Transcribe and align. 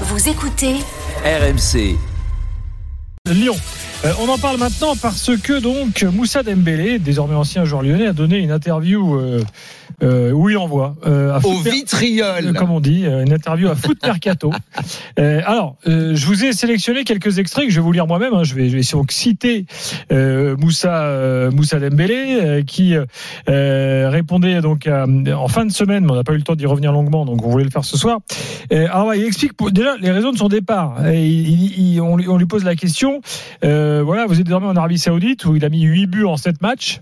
Vous 0.00 0.28
écoutez 0.28 0.74
RMC. 1.24 1.96
Lyon. 3.26 3.54
Euh, 4.04 4.12
on 4.20 4.28
en 4.28 4.36
parle 4.36 4.58
maintenant 4.58 4.94
parce 5.00 5.30
que 5.42 5.58
donc 5.60 6.02
Moussa 6.02 6.42
Dembélé, 6.42 6.98
désormais 6.98 7.34
ancien 7.34 7.64
joueur 7.64 7.82
lyonnais, 7.82 8.06
a 8.08 8.12
donné 8.12 8.36
une 8.38 8.50
interview 8.50 9.14
euh, 9.16 9.42
euh, 10.02 10.30
où 10.32 10.50
il 10.50 10.58
envoie 10.58 10.94
euh, 11.06 11.32
à 11.32 11.38
Au 11.38 11.52
Foot- 11.52 11.72
vitriol. 11.72 12.48
euh, 12.48 12.52
comme 12.52 12.70
on 12.70 12.80
dit, 12.80 13.06
euh, 13.06 13.22
une 13.24 13.32
interview 13.32 13.68
à 13.68 13.74
Foot 13.74 13.98
Mercato. 14.02 14.50
Euh, 15.20 15.40
alors, 15.46 15.76
euh, 15.86 16.16
je 16.16 16.26
vous 16.26 16.44
ai 16.44 16.52
sélectionné 16.52 17.04
quelques 17.04 17.38
extraits 17.38 17.66
que 17.66 17.70
je 17.70 17.76
vais 17.76 17.82
vous 17.84 17.92
lire 17.92 18.06
moi-même. 18.08 18.34
hein. 18.34 18.42
Je, 18.42 18.54
vais, 18.56 18.68
je 18.68 18.76
vais 18.76 18.82
citer 19.10 19.64
euh, 20.10 20.56
Moussa 20.56 21.04
euh, 21.04 21.52
Moussa 21.52 21.78
Dembélé 21.78 22.38
euh, 22.42 22.62
qui 22.62 22.96
euh, 23.48 24.08
répondait 24.10 24.60
donc 24.60 24.88
à- 24.88 25.06
en 25.06 25.48
fin 25.48 25.64
de 25.64 25.70
semaine, 25.72 26.04
mais 26.04 26.10
on 26.12 26.16
n'a 26.16 26.24
pas 26.24 26.32
eu 26.32 26.38
le 26.38 26.42
temps 26.42 26.56
d'y 26.56 26.66
revenir 26.66 26.90
longuement, 26.92 27.24
donc 27.24 27.46
on 27.46 27.48
voulait 27.48 27.62
le 27.64 27.70
faire 27.70 27.84
ce 27.84 27.96
soir. 27.96 28.18
Euh, 28.72 28.86
alors, 28.92 29.06
ouais, 29.06 29.20
il 29.20 29.24
explique 29.24 29.52
pour- 29.52 29.70
déjà 29.70 29.96
les 30.00 30.10
raisons 30.10 30.32
de 30.32 30.36
son 30.38 30.48
départ. 30.48 31.06
Et 31.06 31.24
il- 31.24 31.78
il- 31.94 32.00
on, 32.00 32.16
lui- 32.16 32.28
on 32.28 32.36
lui 32.36 32.46
pose 32.46 32.64
la 32.64 32.74
question. 32.74 33.20
euh, 33.64 33.93
voilà, 34.02 34.26
vous 34.26 34.40
êtes 34.40 34.46
désormais 34.46 34.66
en 34.66 34.76
Arabie 34.76 34.98
Saoudite 34.98 35.44
où 35.44 35.56
il 35.56 35.64
a 35.64 35.68
mis 35.68 35.82
8 35.82 36.06
buts 36.06 36.24
en 36.24 36.36
7 36.36 36.60
matchs. 36.62 37.00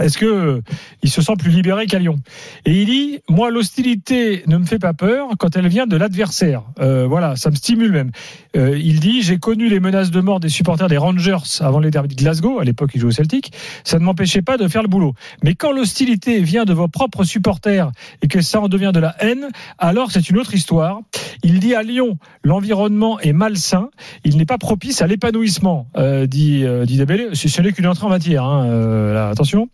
Est-ce 0.00 0.18
que 0.18 0.26
euh, 0.26 0.60
il 1.02 1.10
se 1.10 1.22
sent 1.22 1.34
plus 1.38 1.50
libéré 1.50 1.86
qu'à 1.86 1.98
Lyon? 1.98 2.20
Et 2.64 2.80
il 2.82 2.86
dit 2.86 3.20
moi 3.28 3.50
l'hostilité 3.50 4.42
ne 4.46 4.56
me 4.56 4.64
fait 4.64 4.78
pas 4.78 4.92
peur 4.92 5.28
quand 5.38 5.56
elle 5.56 5.68
vient 5.68 5.86
de 5.86 5.96
l'adversaire. 5.96 6.62
Euh, 6.80 7.06
voilà, 7.06 7.36
ça 7.36 7.50
me 7.50 7.54
stimule 7.54 7.92
même. 7.92 8.10
Euh, 8.56 8.78
il 8.78 9.00
dit 9.00 9.22
j'ai 9.22 9.38
connu 9.38 9.68
les 9.68 9.80
menaces 9.80 10.10
de 10.10 10.20
mort 10.20 10.40
des 10.40 10.48
supporters 10.48 10.88
des 10.88 10.96
Rangers 10.96 11.36
avant 11.60 11.80
les 11.80 11.90
derbys 11.90 12.14
de 12.14 12.22
Glasgow. 12.22 12.60
À 12.60 12.64
l'époque, 12.64 12.90
il 12.94 13.00
jouait 13.00 13.08
au 13.08 13.12
Celtic. 13.12 13.52
Ça 13.84 13.98
ne 13.98 14.04
m'empêchait 14.04 14.42
pas 14.42 14.56
de 14.56 14.68
faire 14.68 14.82
le 14.82 14.88
boulot. 14.88 15.14
Mais 15.42 15.54
quand 15.54 15.72
l'hostilité 15.72 16.40
vient 16.40 16.64
de 16.64 16.72
vos 16.72 16.88
propres 16.88 17.24
supporters 17.24 17.90
et 18.22 18.28
que 18.28 18.40
ça 18.40 18.60
en 18.60 18.68
devient 18.68 18.92
de 18.94 19.00
la 19.00 19.14
haine, 19.20 19.48
alors 19.78 20.10
c'est 20.10 20.30
une 20.30 20.38
autre 20.38 20.54
histoire. 20.54 21.00
Il 21.42 21.60
dit 21.60 21.74
à 21.74 21.82
Lyon 21.82 22.18
l'environnement 22.44 23.20
est 23.20 23.32
malsain. 23.32 23.90
Il 24.24 24.36
n'est 24.36 24.46
pas 24.46 24.58
propice 24.58 25.02
à 25.02 25.06
l'épanouissement. 25.06 25.88
Euh, 25.96 26.26
dit 26.26 26.64
euh, 26.64 26.84
dit 26.84 26.96
Dembélé. 26.96 27.28
Ce 27.34 27.62
n'est 27.62 27.72
qu'une 27.72 27.86
entrée 27.86 28.06
en 28.06 28.10
matière. 28.10 28.44
Hein, 28.44 28.66
euh, 28.66 29.14
là, 29.14 29.28
attention. 29.28 29.68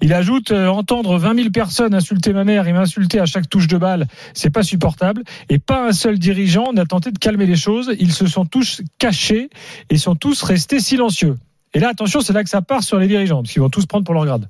Il 0.00 0.12
ajoute 0.12 0.50
euh, 0.50 0.68
entendre 0.68 1.18
20 1.18 1.34
000 1.34 1.50
personnes 1.50 1.94
insulter 1.94 2.32
ma 2.32 2.44
mère 2.44 2.68
et 2.68 2.72
m'insulter 2.72 3.20
à 3.20 3.26
chaque 3.26 3.48
touche 3.48 3.66
de 3.66 3.78
balle, 3.78 4.06
c'est 4.34 4.50
pas 4.50 4.62
supportable. 4.62 5.22
Et 5.48 5.58
pas 5.58 5.88
un 5.88 5.92
seul 5.92 6.18
dirigeant 6.18 6.72
n'a 6.72 6.84
tenté 6.84 7.10
de 7.10 7.18
calmer 7.18 7.46
les 7.46 7.56
choses. 7.56 7.92
Ils 7.98 8.12
se 8.12 8.26
sont 8.26 8.44
tous 8.44 8.82
cachés 8.98 9.50
et 9.90 9.98
sont 9.98 10.14
tous 10.14 10.42
restés 10.42 10.80
silencieux. 10.80 11.36
Et 11.74 11.80
là, 11.80 11.88
attention, 11.88 12.20
c'est 12.20 12.32
là 12.32 12.42
que 12.42 12.50
ça 12.50 12.62
part 12.62 12.82
sur 12.82 12.98
les 12.98 13.08
dirigeants, 13.08 13.42
parce 13.42 13.52
qu'ils 13.52 13.62
vont 13.62 13.70
tous 13.70 13.86
prendre 13.86 14.04
pour 14.04 14.14
leur 14.14 14.24
grade. 14.24 14.48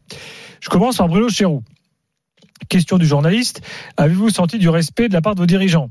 Je 0.61 0.69
commence 0.69 0.98
par 0.98 1.08
Bruno 1.08 1.28
Chéroux. 1.28 1.62
Question 2.69 2.98
du 2.98 3.06
journaliste. 3.06 3.61
Avez-vous 3.97 4.31
senti 4.31 4.59
du 4.59 4.69
respect 4.69 5.09
de 5.09 5.14
la 5.14 5.20
part 5.20 5.34
de 5.34 5.41
vos 5.41 5.47
dirigeants 5.47 5.91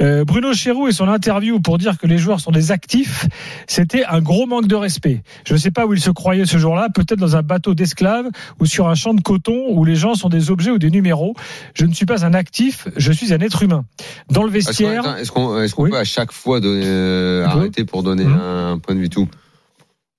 Euh, 0.00 0.24
Bruno 0.24 0.52
Chéroux 0.52 0.88
et 0.88 0.92
son 0.92 1.08
interview 1.08 1.60
pour 1.60 1.78
dire 1.78 1.98
que 1.98 2.06
les 2.06 2.18
joueurs 2.18 2.40
sont 2.40 2.50
des 2.50 2.70
actifs, 2.70 3.26
c'était 3.66 4.04
un 4.04 4.20
gros 4.20 4.46
manque 4.46 4.66
de 4.68 4.74
respect. 4.76 5.22
Je 5.46 5.54
ne 5.54 5.58
sais 5.58 5.70
pas 5.70 5.86
où 5.86 5.94
il 5.94 6.00
se 6.00 6.10
croyait 6.10 6.44
ce 6.46 6.58
jour-là, 6.58 6.88
peut-être 6.94 7.18
dans 7.18 7.36
un 7.36 7.42
bateau 7.42 7.74
d'esclaves 7.74 8.26
ou 8.60 8.66
sur 8.66 8.88
un 8.88 8.94
champ 8.94 9.14
de 9.14 9.20
coton 9.22 9.66
où 9.70 9.84
les 9.84 9.96
gens 9.96 10.14
sont 10.14 10.28
des 10.28 10.50
objets 10.50 10.70
ou 10.70 10.78
des 10.78 10.90
numéros. 10.90 11.34
Je 11.74 11.86
ne 11.86 11.92
suis 11.92 12.06
pas 12.06 12.24
un 12.24 12.34
actif, 12.34 12.88
je 12.96 13.10
suis 13.12 13.32
un 13.32 13.40
être 13.40 13.62
humain. 13.62 13.84
Dans 14.30 14.44
le 14.44 14.50
vestiaire, 14.50 15.16
est-ce 15.18 15.32
qu'on 15.32 15.56
Oui. 15.78 15.90
peut 15.90 15.98
à 15.98 16.04
chaque 16.04 16.32
fois 16.32 16.60
donner, 16.60 16.82
euh, 16.84 17.46
arrêter 17.46 17.84
pour 17.84 18.02
donner 18.02 18.24
Mhm. 18.24 18.38
un 18.40 18.78
point 18.78 18.94
de 18.94 19.00
vue 19.00 19.08
tout? 19.10 19.28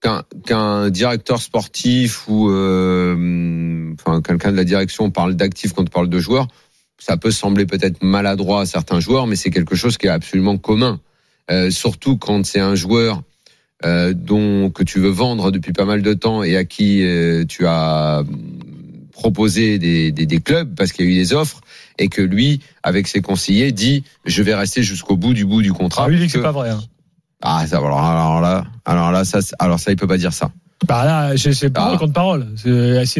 Qu'un 0.01 0.23
qu'un 0.45 0.89
directeur 0.89 1.39
sportif 1.41 2.27
ou 2.27 2.49
euh, 2.49 3.15
enfin 3.99 4.21
quelqu'un 4.21 4.51
de 4.51 4.57
la 4.57 4.63
direction 4.63 5.09
parle 5.11 5.35
d'actifs 5.35 5.73
quand 5.73 5.83
on 5.83 5.85
parle 5.85 6.09
de 6.09 6.19
joueurs, 6.19 6.47
ça 6.97 7.17
peut 7.17 7.31
sembler 7.31 7.65
peut-être 7.65 8.03
maladroit 8.03 8.61
à 8.61 8.65
certains 8.65 8.99
joueurs, 8.99 9.27
mais 9.27 9.35
c'est 9.35 9.49
quelque 9.51 9.75
chose 9.75 9.97
qui 9.97 10.07
est 10.07 10.09
absolument 10.11 10.57
commun. 10.57 10.99
Euh, 11.51 11.69
surtout 11.71 12.17
quand 12.17 12.45
c'est 12.45 12.61
un 12.61 12.75
joueur 12.75 13.21
euh, 13.83 14.13
dont 14.13 14.69
que 14.69 14.83
tu 14.83 14.99
veux 14.99 15.09
vendre 15.09 15.51
depuis 15.51 15.73
pas 15.73 15.83
mal 15.83 16.01
de 16.01 16.13
temps 16.13 16.41
et 16.43 16.55
à 16.55 16.63
qui 16.63 17.03
euh, 17.03 17.43
tu 17.45 17.65
as 17.67 18.23
proposé 19.11 19.77
des, 19.77 20.11
des, 20.13 20.25
des 20.25 20.39
clubs 20.39 20.73
parce 20.75 20.93
qu'il 20.93 21.05
y 21.05 21.09
a 21.09 21.11
eu 21.11 21.15
des 21.15 21.33
offres 21.33 21.59
et 21.99 22.07
que 22.07 22.21
lui, 22.21 22.61
avec 22.81 23.07
ses 23.07 23.21
conseillers, 23.21 23.71
dit 23.73 24.03
je 24.25 24.41
vais 24.41 24.55
rester 24.55 24.83
jusqu'au 24.83 25.17
bout 25.17 25.33
du 25.33 25.45
bout 25.45 25.61
du 25.61 25.73
contrat. 25.73 26.05
ah, 26.05 26.09
lui 26.09 26.17
dit 26.17 26.25
que 26.27 26.31
c'est 26.31 26.41
pas 26.41 26.51
vrai. 26.51 26.69
hein. 26.69 26.81
Ah, 27.41 27.67
ça, 27.67 27.77
alors, 27.77 27.99
alors 27.99 28.39
là, 28.39 28.65
alors 28.85 29.11
là, 29.11 29.25
ça, 29.25 29.39
alors 29.59 29.79
ça, 29.79 29.91
il 29.91 29.97
peut 29.97 30.07
pas 30.07 30.17
dire 30.17 30.31
ça. 30.31 30.49
Bah 30.87 31.05
là, 31.05 31.37
c'est 31.37 31.53
c'est 31.53 31.69
parole 31.69 31.93
Ah. 31.95 31.97
contre 31.97 32.13
parole. 32.13 32.47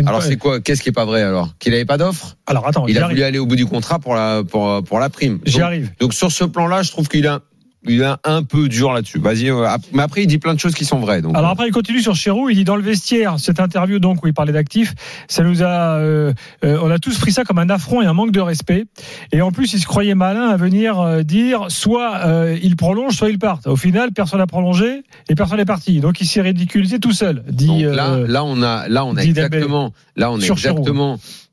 Alors 0.06 0.22
c'est 0.24 0.38
quoi 0.38 0.60
Qu'est-ce 0.60 0.82
qui 0.82 0.90
est 0.90 0.94
pas 0.94 1.06
vrai 1.06 1.22
alors? 1.22 1.50
Qu'il 1.60 1.74
avait 1.74 1.86
pas 1.86 1.98
d'offre? 1.98 2.36
Alors 2.48 2.68
attends, 2.68 2.88
Il 2.88 2.98
a 2.98 3.08
voulu 3.08 3.24
aller 3.24 3.40
au 3.40 3.46
bout 3.46 3.56
du 3.56 3.66
contrat 3.66 4.00
pour 4.00 4.16
la 4.16 4.44
pour 4.44 4.84
pour 4.84 5.00
la 5.00 5.10
prime. 5.10 5.40
J'y 5.46 5.62
arrive. 5.62 5.92
donc 6.00 6.14
sur 6.14 6.32
ce 6.32 6.44
plan-là, 6.44 6.82
je 6.84 6.92
trouve 6.92 7.08
qu'il 7.08 7.26
a 7.28 7.42
il 7.86 8.02
est 8.02 8.06
un 8.24 8.44
peu 8.44 8.70
dur 8.70 8.94
là-dessus. 8.94 9.20
Vas-y, 9.20 9.50
euh, 9.50 9.68
mais 9.94 10.04
après 10.04 10.24
il 10.24 10.28
dit 10.28 10.38
plein 10.38 10.54
de 10.54 10.60
choses 10.60 10.74
qui 10.74 10.86
sont 10.86 11.00
vraies. 11.00 11.22
Donc 11.22 11.36
Alors 11.36 11.52
après, 11.52 11.68
il 11.68 11.72
continue 11.72 12.02
sur 12.02 12.16
Chéroux. 12.16 12.50
Il 12.50 12.56
dit 12.56 12.64
dans 12.64 12.76
le 12.76 12.82
vestiaire, 12.82 13.40
cette 13.40 13.60
interview 13.60 14.00
donc 14.00 14.24
où 14.24 14.28
il 14.28 14.34
parlait 14.34 14.54
d'actifs, 14.54 14.94
ça 15.28 15.44
nous 15.44 15.64
a, 15.64 15.98
euh, 15.98 16.34
euh, 16.64 16.80
on 16.82 16.90
a 16.90 17.00
tous 17.00 17.18
pris 17.18 17.32
ça 17.32 17.44
comme 17.44 17.60
un 17.60 17.70
affront 17.70 18.02
et 18.02 18.06
un 18.06 18.14
manque 18.14 18.32
de 18.32 18.40
respect. 18.40 18.86
Et 19.32 19.42
en 19.42 19.52
plus, 19.52 19.74
il 19.74 19.80
se 19.80 19.86
croyait 19.86 20.16
malin 20.16 20.50
à 20.50 20.58
venir 20.58 21.00
euh, 21.00 21.24
dire 21.24 21.66
soit 21.70 22.26
euh, 22.26 22.58
il 22.62 22.76
prolonge, 22.76 23.16
soit 23.16 23.30
il 23.30 23.40
parte. 23.40 23.68
Au 23.68 23.76
final, 23.76 24.12
personne 24.12 24.40
n'a 24.40 24.48
prolongé 24.48 25.04
et 25.30 25.36
personne 25.36 25.58
n'est 25.58 25.66
parti. 25.66 26.00
Donc 26.00 26.22
il 26.22 26.28
s'est 26.28 26.42
ridiculisé 26.42 27.00
tout 27.00 27.12
seul. 27.12 27.44
Dit 27.50 27.68
Donc 27.68 27.82
euh, 27.82 27.96
là, 27.96 28.18
là 28.28 28.44
on 28.44 28.62
a, 28.62 28.88
là 28.88 29.06
on 29.06 29.16
a 29.16 29.22
exactement, 29.24 29.94
là 30.16 30.32
on 30.32 30.40
Sur 30.40 30.58
Giroud. 30.58 30.88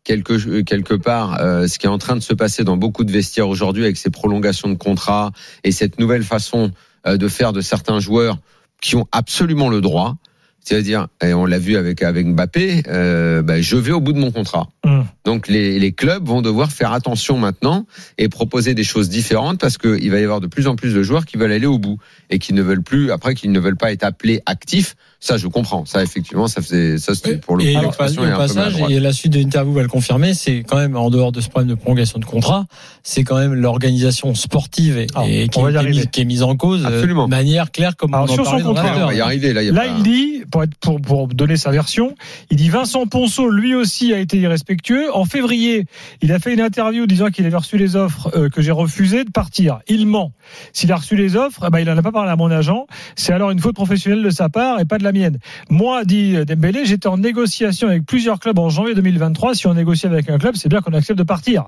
Quelque 0.05 0.61
quelque 0.63 0.95
part 0.95 1.41
euh, 1.41 1.67
ce 1.67 1.79
qui 1.79 1.87
est 1.87 1.91
en 1.91 1.99
train 1.99 2.17
de 2.17 2.21
se 2.21 2.35
passer 2.35 2.65
dans 2.65 2.77
beaucoup 2.77 3.05
de 3.05 3.13
vestiaires 3.13 3.49
aujourd'hui 3.49 3.85
avec 3.85 3.97
ces 3.97 4.11
prolongations 4.11 4.69
de 4.69 4.75
contrats 4.75 5.33
et 5.65 5.73
cette 5.73 5.99
nouvelle 5.99 6.25
façon 6.25 6.71
euh, 7.07 7.17
de 7.17 7.29
faire 7.29 7.53
de 7.53 7.61
certains 7.61 8.01
joueurs 8.01 8.39
qui 8.81 8.97
ont 8.97 9.07
absolument 9.13 9.69
le 9.69 9.81
droit. 9.81 10.17
C'est-à-dire, 10.63 11.09
et 11.23 11.33
on 11.33 11.47
l'a 11.47 11.59
vu 11.59 11.77
avec 11.77 12.03
avec 12.03 12.27
Mbappé, 12.27 12.83
euh, 12.89 13.41
bah, 13.41 13.63
je 13.63 13.77
vais 13.77 13.93
au 13.93 14.01
bout 14.01 14.13
de 14.13 14.19
mon 14.19 14.31
contrat. 14.31 14.69
Hum. 14.85 15.07
Donc 15.25 15.49
les, 15.49 15.79
les 15.79 15.93
clubs 15.93 16.27
vont 16.27 16.43
devoir 16.43 16.71
faire 16.71 16.93
attention 16.93 17.39
maintenant 17.39 17.87
et 18.19 18.29
proposer 18.29 18.75
des 18.75 18.85
choses 18.85 19.09
différentes 19.09 19.59
parce 19.59 19.79
qu'il 19.79 20.11
va 20.11 20.21
y 20.21 20.23
avoir 20.23 20.41
de 20.41 20.47
plus 20.47 20.67
en 20.67 20.77
plus 20.77 20.95
de 20.95 21.03
joueurs 21.03 21.25
qui 21.25 21.39
veulent 21.39 21.53
aller 21.53 21.67
au 21.67 21.79
bout 21.79 21.99
et 22.29 22.39
qui 22.39 22.53
ne 22.53 22.63
veulent 22.63 22.83
plus 22.83 23.11
après 23.11 23.35
qu'ils 23.35 23.53
ne 23.53 23.61
veulent 23.61 23.79
pas 23.79 23.91
être 23.91 24.05
appelés 24.05 24.43
actifs. 24.45 24.97
Ça, 25.23 25.37
je 25.37 25.47
comprends. 25.49 25.85
Ça, 25.85 26.03
effectivement, 26.03 26.49
ça 26.49 26.63
faisait 26.63 26.97
ça 26.97 27.15
c'était 27.15 27.37
pour 27.37 27.57
le 27.59 27.65
Et 27.65 27.75
coup 27.75 27.81
l'expression 27.83 28.23
est 28.25 28.29
au 28.29 28.31
un 28.31 28.33
peu 28.33 28.39
passage, 28.39 28.75
et 28.89 28.99
la 29.01 29.13
suite 29.13 29.33
de 29.35 29.39
l'interview 29.39 29.75
va 29.75 29.83
le 29.83 29.89
confirmer, 29.89 30.33
c'est 30.33 30.63
quand 30.67 30.79
même, 30.79 30.97
en 30.97 31.11
dehors 31.11 31.31
de 31.31 31.43
ce 31.43 31.49
problème 31.51 31.69
de 31.69 31.75
prolongation 31.75 32.19
de 32.19 32.25
contrat, 32.25 32.65
c'est 33.03 33.23
quand 33.23 33.37
même 33.39 33.53
l'organisation 33.53 34.35
sportive 34.35 34.97
et, 34.99 35.07
Ah, 35.15 35.25
et 35.29 35.49
qui, 35.49 35.61
est 35.61 35.83
mise, 35.83 36.07
qui 36.11 36.21
est 36.23 36.25
mise 36.25 36.43
en 36.43 36.57
cause 36.57 36.87
Absolument. 36.87 37.25
euh, 37.25 37.27
de 37.27 37.31
manière 37.31 37.71
claire 37.71 37.97
comme 37.97 38.15
Alors, 38.15 38.29
on 38.31 38.33
en 38.33 38.35
sur 38.35 38.47
son 38.47 38.59
dans 38.61 38.65
contrat, 38.69 38.83
on 38.83 38.87
l'after. 38.87 39.05
va 39.09 39.15
y 39.15 39.21
arriver 39.21 39.53
là. 39.53 39.63
il 39.63 39.67
y 39.67 39.69
a 39.69 39.73
Là, 39.73 39.81
pas- 39.83 39.95
il 39.99 40.03
dit, 40.03 40.43
pour, 40.51 40.63
être, 40.63 40.75
pour, 40.81 41.01
pour 41.03 41.29
donner 41.29 41.57
sa 41.57 41.71
version, 41.71 42.15
il 42.51 42.57
dit 42.57 42.71
Vincent 42.71 43.07
Ponceau, 43.07 43.51
lui 43.51 43.75
aussi, 43.75 44.15
a 44.15 44.19
été 44.19 44.39
irrespectueux. 44.39 45.15
En 45.15 45.27
février, 45.27 45.85
il 46.23 46.33
a 46.33 46.39
fait 46.39 46.55
une 46.55 46.63
interview 46.63 47.07
disant 47.07 47.29
qu'il 47.29 47.45
avait 47.45 47.57
reçu 47.59 47.77
les 47.77 47.95
offres 47.95 48.31
euh, 48.35 48.49
que 48.49 48.63
j'ai 48.63 48.71
refusé 48.73 49.25
de 49.25 49.31
partir. 49.31 49.81
Il 49.87 50.07
ment. 50.07 50.33
S'il 50.73 50.91
a 50.93 50.97
reçu 50.97 51.15
les 51.15 51.37
offres, 51.37 51.65
eh 51.67 51.71
ben, 51.71 51.81
il 51.81 51.87
n'en 51.87 51.97
a 51.99 52.03
pas 52.03 52.13
parlé 52.13 52.31
à 52.31 52.37
mon 52.37 52.51
agent. 52.51 52.87
C'est 53.17 53.35
alors 53.35 53.51
une 53.51 53.59
faute 53.61 53.75
professionnelle 53.75 54.23
de 54.23 54.31
sa 54.31 54.49
part 54.49 54.81
et 54.81 54.87
pas 54.87 54.97
de 54.97 55.05
la 55.05 55.10
mienne. 55.13 55.39
Moi, 55.69 56.05
dit 56.05 56.37
Dembélé, 56.45 56.85
j'étais 56.85 57.07
en 57.09 57.19
négociation 57.19 57.89
avec 57.89 58.05
plusieurs 58.07 58.39
clubs 58.39 58.59
en 58.59 58.69
janvier 58.69 58.95
2023. 58.95 59.55
Si 59.55 59.67
on 59.67 59.75
négocie 59.75 60.07
avec 60.07 60.29
un 60.31 60.39
club, 60.39 60.55
c'est 60.57 60.69
bien 60.69 60.81
qu'on 60.81 60.93
accepte 60.93 61.19
de 61.19 61.25
partir. 61.25 61.67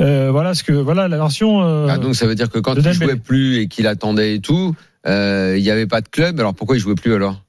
Euh, 0.00 0.30
voilà 0.30 0.54
ce 0.54 0.62
que 0.62 0.72
voilà 0.72 1.08
la 1.08 1.16
version. 1.16 1.62
euh, 1.62 1.86
Ah, 1.88 1.98
donc 1.98 2.14
ça 2.14 2.26
veut 2.26 2.34
dire 2.34 2.50
que 2.50 2.58
quand 2.58 2.74
il 2.74 2.92
jouait 2.92 3.16
plus 3.16 3.58
et 3.58 3.68
qu'il 3.68 3.86
attendait 3.86 4.36
et 4.36 4.40
tout, 4.40 4.74
euh, 5.06 5.54
il 5.56 5.62
n'y 5.62 5.70
avait 5.70 5.86
pas 5.86 6.00
de 6.00 6.08
club. 6.08 6.40
Alors 6.40 6.54
pourquoi 6.54 6.76
il 6.76 6.80
jouait 6.80 6.94
plus 6.94 7.14
alors? 7.14 7.43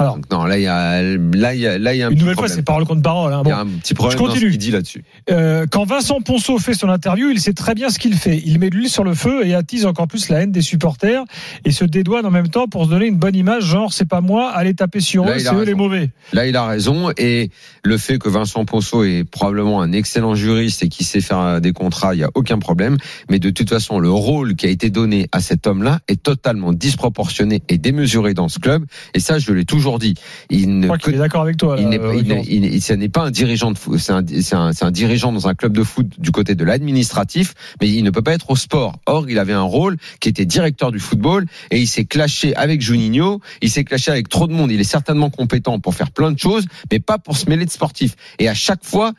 Alors. 0.00 0.14
Donc, 0.16 0.30
non, 0.30 0.44
là 0.44 0.56
il 0.58 0.62
y 0.62 0.66
a 0.68 1.02
là 1.02 1.54
il 1.54 1.60
y 1.60 1.66
a 1.66 1.76
là 1.76 1.92
il 1.92 1.98
y 1.98 2.02
a 2.02 2.06
un 2.06 2.10
une 2.10 2.14
petit 2.14 2.22
nouvelle 2.22 2.36
fois, 2.36 2.48
c'est 2.48 2.62
parole 2.62 2.84
contre 2.84 3.02
parole. 3.02 3.32
hein. 3.32 3.42
Il 3.44 3.48
y 3.48 3.50
Bon. 3.50 3.56
a 3.58 3.60
un 3.62 3.66
petit 3.66 3.94
problème 3.94 4.16
Je 4.16 4.22
dans 4.22 4.28
ce 4.28 4.30
continue. 4.34 4.50
qu'il 4.52 4.58
dit 4.60 4.70
là-dessus. 4.70 5.02
Euh, 5.30 5.66
quand 5.68 5.84
Vincent 5.84 6.20
Ponceau 6.20 6.58
fait 6.58 6.74
son 6.74 6.88
interview, 6.88 7.30
il 7.30 7.40
sait 7.40 7.52
très 7.52 7.74
bien 7.74 7.90
ce 7.90 7.98
qu'il 7.98 8.14
fait. 8.14 8.40
Il 8.46 8.60
met 8.60 8.70
de 8.70 8.76
l'huile 8.76 8.88
sur 8.88 9.02
le 9.02 9.14
feu 9.14 9.44
et 9.44 9.54
attise 9.54 9.86
encore 9.86 10.06
plus 10.06 10.28
la 10.28 10.40
haine 10.42 10.52
des 10.52 10.62
supporters 10.62 11.24
et 11.64 11.72
se 11.72 11.84
dédouane 11.84 12.24
en 12.26 12.30
même 12.30 12.48
temps 12.48 12.68
pour 12.68 12.84
se 12.84 12.90
donner 12.90 13.06
une 13.06 13.16
bonne 13.16 13.34
image, 13.34 13.64
genre 13.64 13.92
c'est 13.92 14.08
pas 14.08 14.20
moi, 14.20 14.50
allez 14.50 14.72
taper 14.74 15.00
sur 15.00 15.24
Là, 15.24 15.34
eux, 15.34 15.38
c'est 15.40 15.52
eux 15.54 15.64
les 15.64 15.74
mauvais. 15.74 16.10
Là, 16.32 16.46
il 16.46 16.54
a 16.54 16.64
raison. 16.64 17.10
Et 17.16 17.50
le 17.82 17.98
fait 17.98 18.18
que 18.18 18.28
Vincent 18.28 18.64
Ponceau 18.64 19.02
est 19.02 19.24
probablement 19.24 19.82
un 19.82 19.90
excellent 19.90 20.36
juriste 20.36 20.84
et 20.84 20.88
qui 20.88 21.02
sait 21.02 21.20
faire 21.20 21.60
des 21.60 21.72
contrats, 21.72 22.14
il 22.14 22.18
n'y 22.18 22.24
a 22.24 22.30
aucun 22.34 22.60
problème. 22.60 22.98
Mais 23.30 23.40
de 23.40 23.50
toute 23.50 23.68
façon, 23.68 23.98
le 23.98 24.10
rôle 24.12 24.54
qui 24.54 24.66
a 24.66 24.68
été 24.70 24.90
donné 24.90 25.26
à 25.32 25.40
cet 25.40 25.66
homme-là 25.66 25.98
est 26.06 26.22
totalement 26.22 26.72
disproportionné 26.72 27.62
et 27.68 27.78
démesuré 27.78 28.32
dans 28.34 28.48
ce 28.48 28.60
club. 28.60 28.84
Et 29.14 29.18
ça, 29.18 29.40
je 29.40 29.52
l'ai 29.52 29.64
toujours 29.64 29.87
dit. 29.96 30.12
Il 30.50 30.64
Je 30.64 30.66
ne 30.66 30.88
peut- 30.98 31.12
d'accord 31.12 31.40
avec 31.40 31.56
toi. 31.56 31.76
là, 31.76 31.80
il 31.82 31.88
n'est 31.88 31.98
euh, 31.98 32.14
il 32.14 32.28
n'est- 32.28 32.34
Laurent. 32.34 32.46
il 32.46 32.60
n'est- 32.60 32.80
ce 32.80 32.92
n'est 32.92 33.08
pas 33.08 33.22
un 33.22 33.30
dirigeant 33.30 33.70
de 33.70 33.78
foot, 33.78 33.98
c'est 33.98 34.12
un, 34.12 34.90
dirigeant 34.90 35.32
dans 35.32 35.48
un 35.48 35.54
club 35.54 35.72
de 35.72 35.82
foot 35.82 36.06
du 36.20 36.30
côté 36.30 36.54
de 36.54 36.62
l'administratif, 36.64 37.54
mais 37.80 37.88
il 37.88 38.04
ne 38.04 38.10
peut 38.10 38.20
pas 38.20 38.34
être 38.34 38.50
au 38.50 38.56
sport. 38.56 38.98
Or, 39.06 39.24
il 39.30 39.38
avait 39.38 39.54
un 39.54 39.62
rôle 39.62 39.96
qui 40.20 40.28
était 40.28 40.44
directeur 40.44 40.92
du 40.92 40.98
football 40.98 41.46
et 41.70 41.80
il 41.80 41.86
s'est 41.86 42.04
clashé 42.04 42.54
avec 42.54 42.82
Juninho, 42.82 43.40
il 43.62 43.70
s'est 43.70 43.84
clashé 43.84 44.10
avec 44.10 44.28
trop 44.28 44.46
de 44.46 44.52
monde. 44.52 44.70
Il 44.70 44.80
est 44.80 44.84
certainement 44.84 45.30
compétent 45.30 45.78
pour 45.80 45.94
faire 45.94 46.10
plein 46.10 46.32
de 46.32 46.38
choses, 46.38 46.66
mais 46.92 47.00
pas 47.00 47.16
pour 47.16 47.38
se 47.38 47.48
mêler 47.48 47.64
de 47.64 47.70
sportif. 47.70 48.14
Et 48.38 48.48
à 48.50 48.54
chaque 48.54 48.84
fois, 48.84 49.12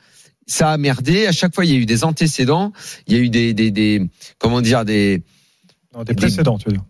ça 0.46 0.72
a 0.72 0.78
merdé. 0.78 1.28
À 1.28 1.32
chaque 1.32 1.54
fois, 1.56 1.64
il 1.64 1.72
y 1.72 1.76
a 1.76 1.78
eu 1.80 1.86
des 1.86 2.04
antécédents, 2.04 2.74
il 3.08 3.16
y 3.16 3.18
a 3.18 3.20
eu 3.22 3.30
des, 3.30 3.54
des, 3.54 3.72
des 3.72 4.02
comment 4.40 4.62
dire, 4.62 4.84
des 4.84 5.24
Non, 5.96 6.04
des 6.04 6.14
précédents, 6.16 6.58
tu 6.58 6.66
veux 6.68 6.74
dire. 6.74 6.84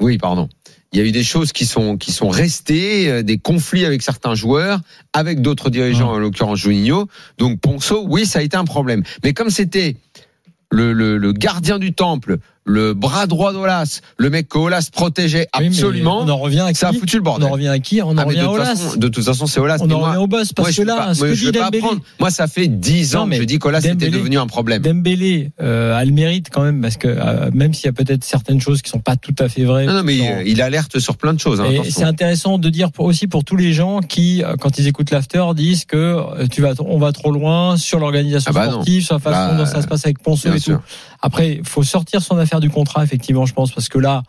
Oui, 0.00 0.18
pardon. 0.18 0.48
Il 0.92 0.98
y 0.98 1.02
a 1.02 1.04
eu 1.04 1.12
des 1.12 1.22
choses 1.22 1.52
qui 1.52 1.66
sont 1.66 1.96
qui 1.96 2.10
sont 2.10 2.28
restées, 2.30 3.08
euh, 3.08 3.22
des 3.22 3.38
conflits 3.38 3.84
avec 3.84 4.02
certains 4.02 4.34
joueurs, 4.34 4.80
avec 5.12 5.40
d'autres 5.40 5.70
dirigeants, 5.70 6.10
Ah. 6.10 6.14
en 6.16 6.18
l'occurrence 6.18 6.58
Juninho. 6.58 7.06
Donc 7.38 7.60
Ponceau, 7.60 8.04
oui, 8.08 8.26
ça 8.26 8.40
a 8.40 8.42
été 8.42 8.56
un 8.56 8.64
problème. 8.64 9.04
Mais 9.22 9.32
comme 9.32 9.50
c'était 9.50 9.96
le, 10.70 10.92
le, 10.92 11.16
le 11.16 11.32
gardien 11.32 11.78
du 11.78 11.92
temple, 11.92 12.38
le 12.64 12.94
bras 12.94 13.26
droit 13.26 13.52
d'Olas, 13.52 14.00
le 14.18 14.30
mec 14.30 14.48
que 14.48 14.58
Olas 14.58 14.88
protégeait 14.92 15.48
Oui, 15.58 15.66
absolument, 15.68 16.20
On 16.20 16.28
en 16.28 16.36
revient 16.36 16.60
à 16.60 16.72
qui 16.72 16.78
ça 16.78 16.88
a 16.88 16.92
foutu 16.92 17.16
le 17.16 17.22
On 17.22 17.24
bordel. 17.24 17.48
en 17.48 17.52
revient 17.52 17.68
à 17.68 17.78
qui 17.78 18.00
On 18.02 18.10
en 18.10 18.18
Ah, 18.18 18.24
revient 18.24 18.40
de, 18.40 18.44
au 18.44 18.50
toute 18.56 18.58
LAS. 18.58 18.66
façon, 18.76 18.96
de 18.96 19.08
toute 19.08 19.24
façon, 19.24 19.46
c'est 19.46 19.60
Olas. 19.60 19.78
On 19.80 19.86
Mais 19.86 19.94
en 19.94 19.98
moi- 19.98 20.08
revient 20.10 20.22
au 20.22 20.26
boss 20.26 20.52
parce 20.52 20.76
que 20.76 20.82
là, 20.82 20.96
pas- 20.96 21.14
ce 21.14 21.20
que 21.22 21.34
je 21.34 21.46
dit 21.50 21.58
Dembélé. 21.58 21.82
Moi, 22.20 22.30
ça 22.30 22.46
fait 22.46 22.68
10 22.68 23.16
ans 23.16 23.24
que 23.24 23.30
mais 23.30 23.36
je 23.38 23.44
dis 23.44 23.58
qu'Olas 23.58 23.80
était 23.80 24.10
devenu 24.10 24.38
un 24.38 24.46
problème. 24.46 24.82
Dembélé 24.82 25.52
euh, 25.62 25.94
a 25.96 26.04
le 26.04 26.12
mérite 26.12 26.48
quand 26.52 26.62
même 26.62 26.80
parce 26.80 26.96
que 26.96 27.08
euh, 27.08 27.50
même 27.52 27.72
s'il 27.74 27.86
y 27.86 27.88
a 27.88 27.92
peut-être 27.92 28.24
certaines 28.24 28.60
choses 28.60 28.82
qui 28.82 28.90
sont 28.90 29.00
pas 29.00 29.16
tout 29.16 29.34
à 29.38 29.48
fait 29.48 29.64
vraies. 29.64 29.86
Non, 29.86 29.94
non, 29.94 30.02
mais 30.04 30.18
dans- 30.18 30.24
euh, 30.26 30.42
il 30.46 30.60
alerte 30.62 30.98
sur 30.98 31.16
plein 31.16 31.32
de 31.34 31.40
choses. 31.40 31.60
hein, 31.60 31.64
c'est 31.88 32.04
intéressant 32.04 32.58
de 32.58 32.68
dire 32.68 32.92
pour- 32.92 33.06
aussi 33.06 33.26
pour 33.26 33.42
tous 33.44 33.56
les 33.56 33.72
gens 33.72 34.00
qui, 34.00 34.44
euh, 34.44 34.56
quand 34.60 34.78
ils 34.78 34.86
écoutent 34.86 35.10
l'after, 35.10 35.44
disent 35.56 35.86
que 35.86 36.46
tu 36.48 36.60
vas, 36.62 36.72
on 36.80 36.98
va 36.98 37.12
trop 37.12 37.32
loin 37.32 37.76
sur 37.76 37.98
l'organisation 37.98 38.52
Ah 38.54 38.58
bah 38.58 38.70
sportive, 38.70 39.04
sur 39.04 39.14
la 39.14 39.20
façon 39.20 39.52
Bah, 39.52 39.58
dont 39.58 39.66
ça 39.66 39.82
se 39.82 39.86
passe 39.88 40.04
avec 40.04 40.22
Ponceau 40.22 40.52
et 40.52 40.58
sûr. 40.58 40.76
tout. 40.78 40.82
Après, 41.22 41.60
faut 41.64 41.82
sortir 41.82 42.22
son 42.22 42.38
affaire 42.38 42.60
du 42.60 42.70
contrat, 42.70 43.04
effectivement, 43.04 43.46
je 43.46 43.52
pense, 43.52 43.72
parce 43.72 43.88
que 43.88 43.98
là, 43.98 44.22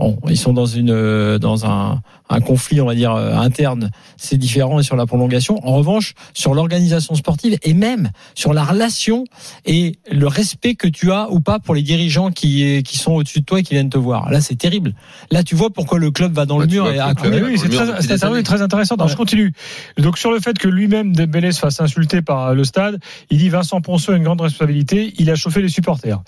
bon, 0.00 0.18
ils 0.28 0.36
sont 0.36 0.52
dans 0.52 0.66
une, 0.66 0.90
euh, 0.90 1.38
dans 1.38 1.66
un, 1.66 2.00
un 2.28 2.40
conflit, 2.40 2.80
on 2.80 2.86
va 2.86 2.94
dire 2.94 3.12
euh, 3.14 3.34
interne. 3.36 3.90
C'est 4.16 4.36
différent 4.36 4.80
et 4.80 4.82
sur 4.82 4.96
la 4.96 5.06
prolongation. 5.06 5.60
En 5.66 5.74
revanche, 5.76 6.14
sur 6.34 6.54
l'organisation 6.54 7.14
sportive 7.14 7.56
et 7.62 7.74
même 7.74 8.10
sur 8.34 8.52
la 8.52 8.64
relation 8.64 9.24
et 9.66 9.96
le 10.10 10.26
respect 10.26 10.74
que 10.74 10.88
tu 10.88 11.12
as 11.12 11.30
ou 11.30 11.40
pas 11.40 11.58
pour 11.58 11.74
les 11.74 11.82
dirigeants 11.82 12.30
qui, 12.30 12.82
qui 12.82 12.98
sont 12.98 13.12
au-dessus 13.12 13.40
de 13.40 13.44
toi 13.44 13.60
et 13.60 13.62
qui 13.62 13.74
viennent 13.74 13.90
te 13.90 13.98
voir. 13.98 14.30
Là, 14.30 14.40
c'est 14.40 14.56
terrible. 14.56 14.94
Là, 15.30 15.42
tu 15.44 15.54
vois 15.54 15.70
pourquoi 15.70 15.98
le 15.98 16.10
club 16.10 16.32
va 16.32 16.46
dans 16.46 16.56
Bah, 16.58 16.64
le 16.64 16.68
tu 16.68 16.74
mur 16.76 16.88
et 16.90 16.96
club 17.14 17.42
oui, 17.44 17.58
c'est 17.58 17.68
très, 17.68 18.24
années. 18.24 18.42
très 18.42 18.62
intéressante. 18.62 18.98
Alors, 18.98 19.06
Ouais. 19.06 19.12
je 19.12 19.16
continue. 19.16 19.52
Donc, 19.98 20.18
sur 20.18 20.30
le 20.32 20.40
fait 20.40 20.58
que 20.58 20.68
lui-même, 20.68 21.14
Dembélé, 21.14 21.52
se 21.52 21.60
fasse 21.60 21.80
insulter 21.80 22.22
par 22.22 22.54
le 22.54 22.64
stade, 22.64 22.98
il 23.30 23.38
dit 23.38 23.48
Vincent 23.48 23.80
Ponceau 23.80 24.12
a 24.12 24.16
une 24.16 24.24
grande 24.24 24.40
responsabilité. 24.40 25.12
Il 25.18 25.30
a 25.30 25.34
chauffé 25.34 25.62
les 25.62 25.68
supporters. 25.68 26.20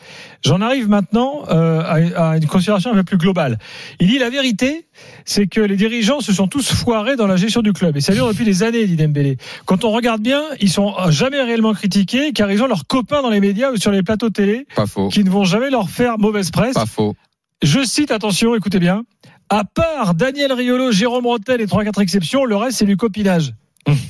J'en 0.45 0.61
arrive 0.61 0.89
maintenant 0.89 1.43
euh, 1.51 1.81
à, 2.17 2.31
à 2.31 2.37
une 2.37 2.47
considération 2.47 2.91
un 2.93 2.95
peu 2.95 3.05
plus 3.05 3.19
globale. 3.19 3.59
Il 4.01 4.09
dit 4.09 4.19
la 4.19 4.31
vérité, 4.31 4.87
c'est 5.25 5.47
que 5.47 5.61
les 5.61 5.77
dirigeants 5.77 6.21
se 6.21 6.33
sont 6.33 6.49
tous 6.49 6.73
foirés 6.73 7.17
dans 7.17 7.27
la 7.27 7.37
gestion 7.37 7.63
du 7.63 7.73
club. 7.73 7.97
Et 7.97 8.01
ça 8.01 8.13
dure 8.13 8.29
depuis 8.29 8.45
des 8.45 8.63
années, 8.63 8.87
dit 8.87 8.97
Dembélé. 8.97 9.37
Quand 9.67 9.85
on 9.85 9.91
regarde 9.91 10.21
bien, 10.23 10.43
ils 10.61 10.71
sont 10.71 10.95
jamais 11.11 11.41
réellement 11.41 11.73
critiqués 11.75 12.33
car 12.33 12.51
ils 12.51 12.63
ont 12.63 12.67
leurs 12.67 12.87
copains 12.87 13.23
dans 13.23 13.31
les 13.31 13.41
médias 13.41 13.71
ou 13.73 13.77
sur 13.77 13.91
les 13.91 14.03
plateaux 14.03 14.31
télé 14.31 14.67
Pas 14.77 14.87
faux. 14.87 15.09
qui 15.09 15.25
ne 15.25 15.31
vont 15.31 15.45
jamais 15.45 15.71
leur 15.71 15.89
faire 15.91 16.19
mauvaise 16.19 16.51
presse. 16.51 16.75
Pas 16.75 16.87
faux. 16.87 17.15
Je 17.63 17.85
cite, 17.85 18.11
attention, 18.11 18.55
écoutez 18.57 18.79
bien. 18.81 19.05
À 19.49 19.65
part 19.65 20.15
Daniel 20.15 20.53
Riolo, 20.53 20.91
Jérôme 20.93 21.27
Rotel 21.27 21.61
et 21.61 21.67
3-4 21.67 22.01
exceptions, 22.03 22.45
le 22.45 22.57
reste 22.57 22.79
c'est 22.79 22.87
du 22.87 22.97
copinage. 22.97 23.53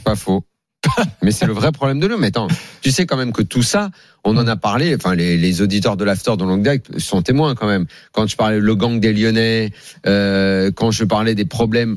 Pas 0.04 0.14
faux. 0.16 0.44
Mais 1.22 1.30
c'est 1.30 1.46
le 1.46 1.52
vrai 1.52 1.72
problème 1.72 2.00
de 2.00 2.06
l'homme. 2.06 2.20
Mais 2.20 2.28
attends, 2.28 2.48
tu 2.80 2.90
sais 2.90 3.06
quand 3.06 3.16
même 3.16 3.32
que 3.32 3.42
tout 3.42 3.62
ça, 3.62 3.90
on 4.24 4.36
en 4.36 4.46
a 4.46 4.56
parlé. 4.56 4.94
Enfin, 4.94 5.14
les, 5.14 5.62
auditeurs 5.62 5.96
de 5.96 6.04
l'after 6.04 6.36
de 6.36 6.44
Longue 6.44 6.80
sont 6.98 7.22
témoins 7.22 7.54
quand 7.54 7.66
même. 7.66 7.86
Quand 8.12 8.26
je 8.26 8.36
parlais 8.36 8.58
le 8.58 8.74
gang 8.74 8.98
des 8.98 9.12
Lyonnais, 9.12 9.72
euh, 10.06 10.70
quand 10.74 10.90
je 10.90 11.04
parlais 11.04 11.34
des 11.34 11.44
problèmes, 11.44 11.96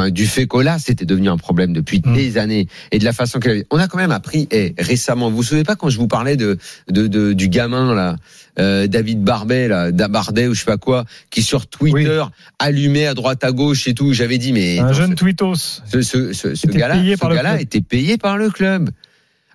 enfin, 0.00 0.10
du 0.10 0.26
fait 0.26 0.46
qu'Ola, 0.46 0.78
c'était 0.78 1.04
devenu 1.04 1.28
un 1.28 1.36
problème 1.36 1.72
depuis 1.72 2.02
Mm. 2.04 2.14
des 2.14 2.38
années 2.38 2.66
et 2.92 2.98
de 2.98 3.04
la 3.04 3.12
façon 3.12 3.38
qu'elle 3.40 3.52
avait. 3.52 3.66
On 3.70 3.78
a 3.78 3.86
quand 3.88 3.98
même 3.98 4.10
appris 4.12 4.48
eh, 4.50 4.74
récemment. 4.78 5.30
Vous 5.30 5.36
vous 5.36 5.42
souvenez 5.42 5.64
pas 5.64 5.76
quand 5.76 5.88
je 5.90 5.98
vous 5.98 6.08
parlais 6.08 6.36
de, 6.36 6.58
de, 6.90 7.06
de- 7.06 7.32
du 7.32 7.48
gamin 7.48 7.94
là, 7.94 8.16
euh, 8.58 8.86
David 8.86 9.22
Barbet 9.22 9.68
là, 9.68 9.92
Dabardet 9.92 10.46
ou 10.48 10.54
je 10.54 10.60
sais 10.60 10.64
pas 10.66 10.76
quoi, 10.78 11.04
qui 11.30 11.42
sur 11.42 11.66
Twitter 11.66 12.22
allumait 12.58 13.06
à 13.06 13.14
droite 13.14 13.44
à 13.44 13.52
gauche 13.52 13.86
et 13.88 13.94
tout. 13.94 14.12
J'avais 14.12 14.38
dit 14.38 14.52
mais 14.52 14.78
Un 14.80 14.92
jeune 14.92 15.10
ce- 15.10 15.14
Tweetos. 15.16 15.54
ce, 15.54 16.02
ce, 16.02 16.32
ce, 16.32 16.54
ce 16.54 16.66
Était 16.66 16.78
gars-là, 16.78 17.60
était 17.60 17.80
payé 17.80 18.16
par 18.18 18.36
le 18.36 18.50
club. 18.50 18.90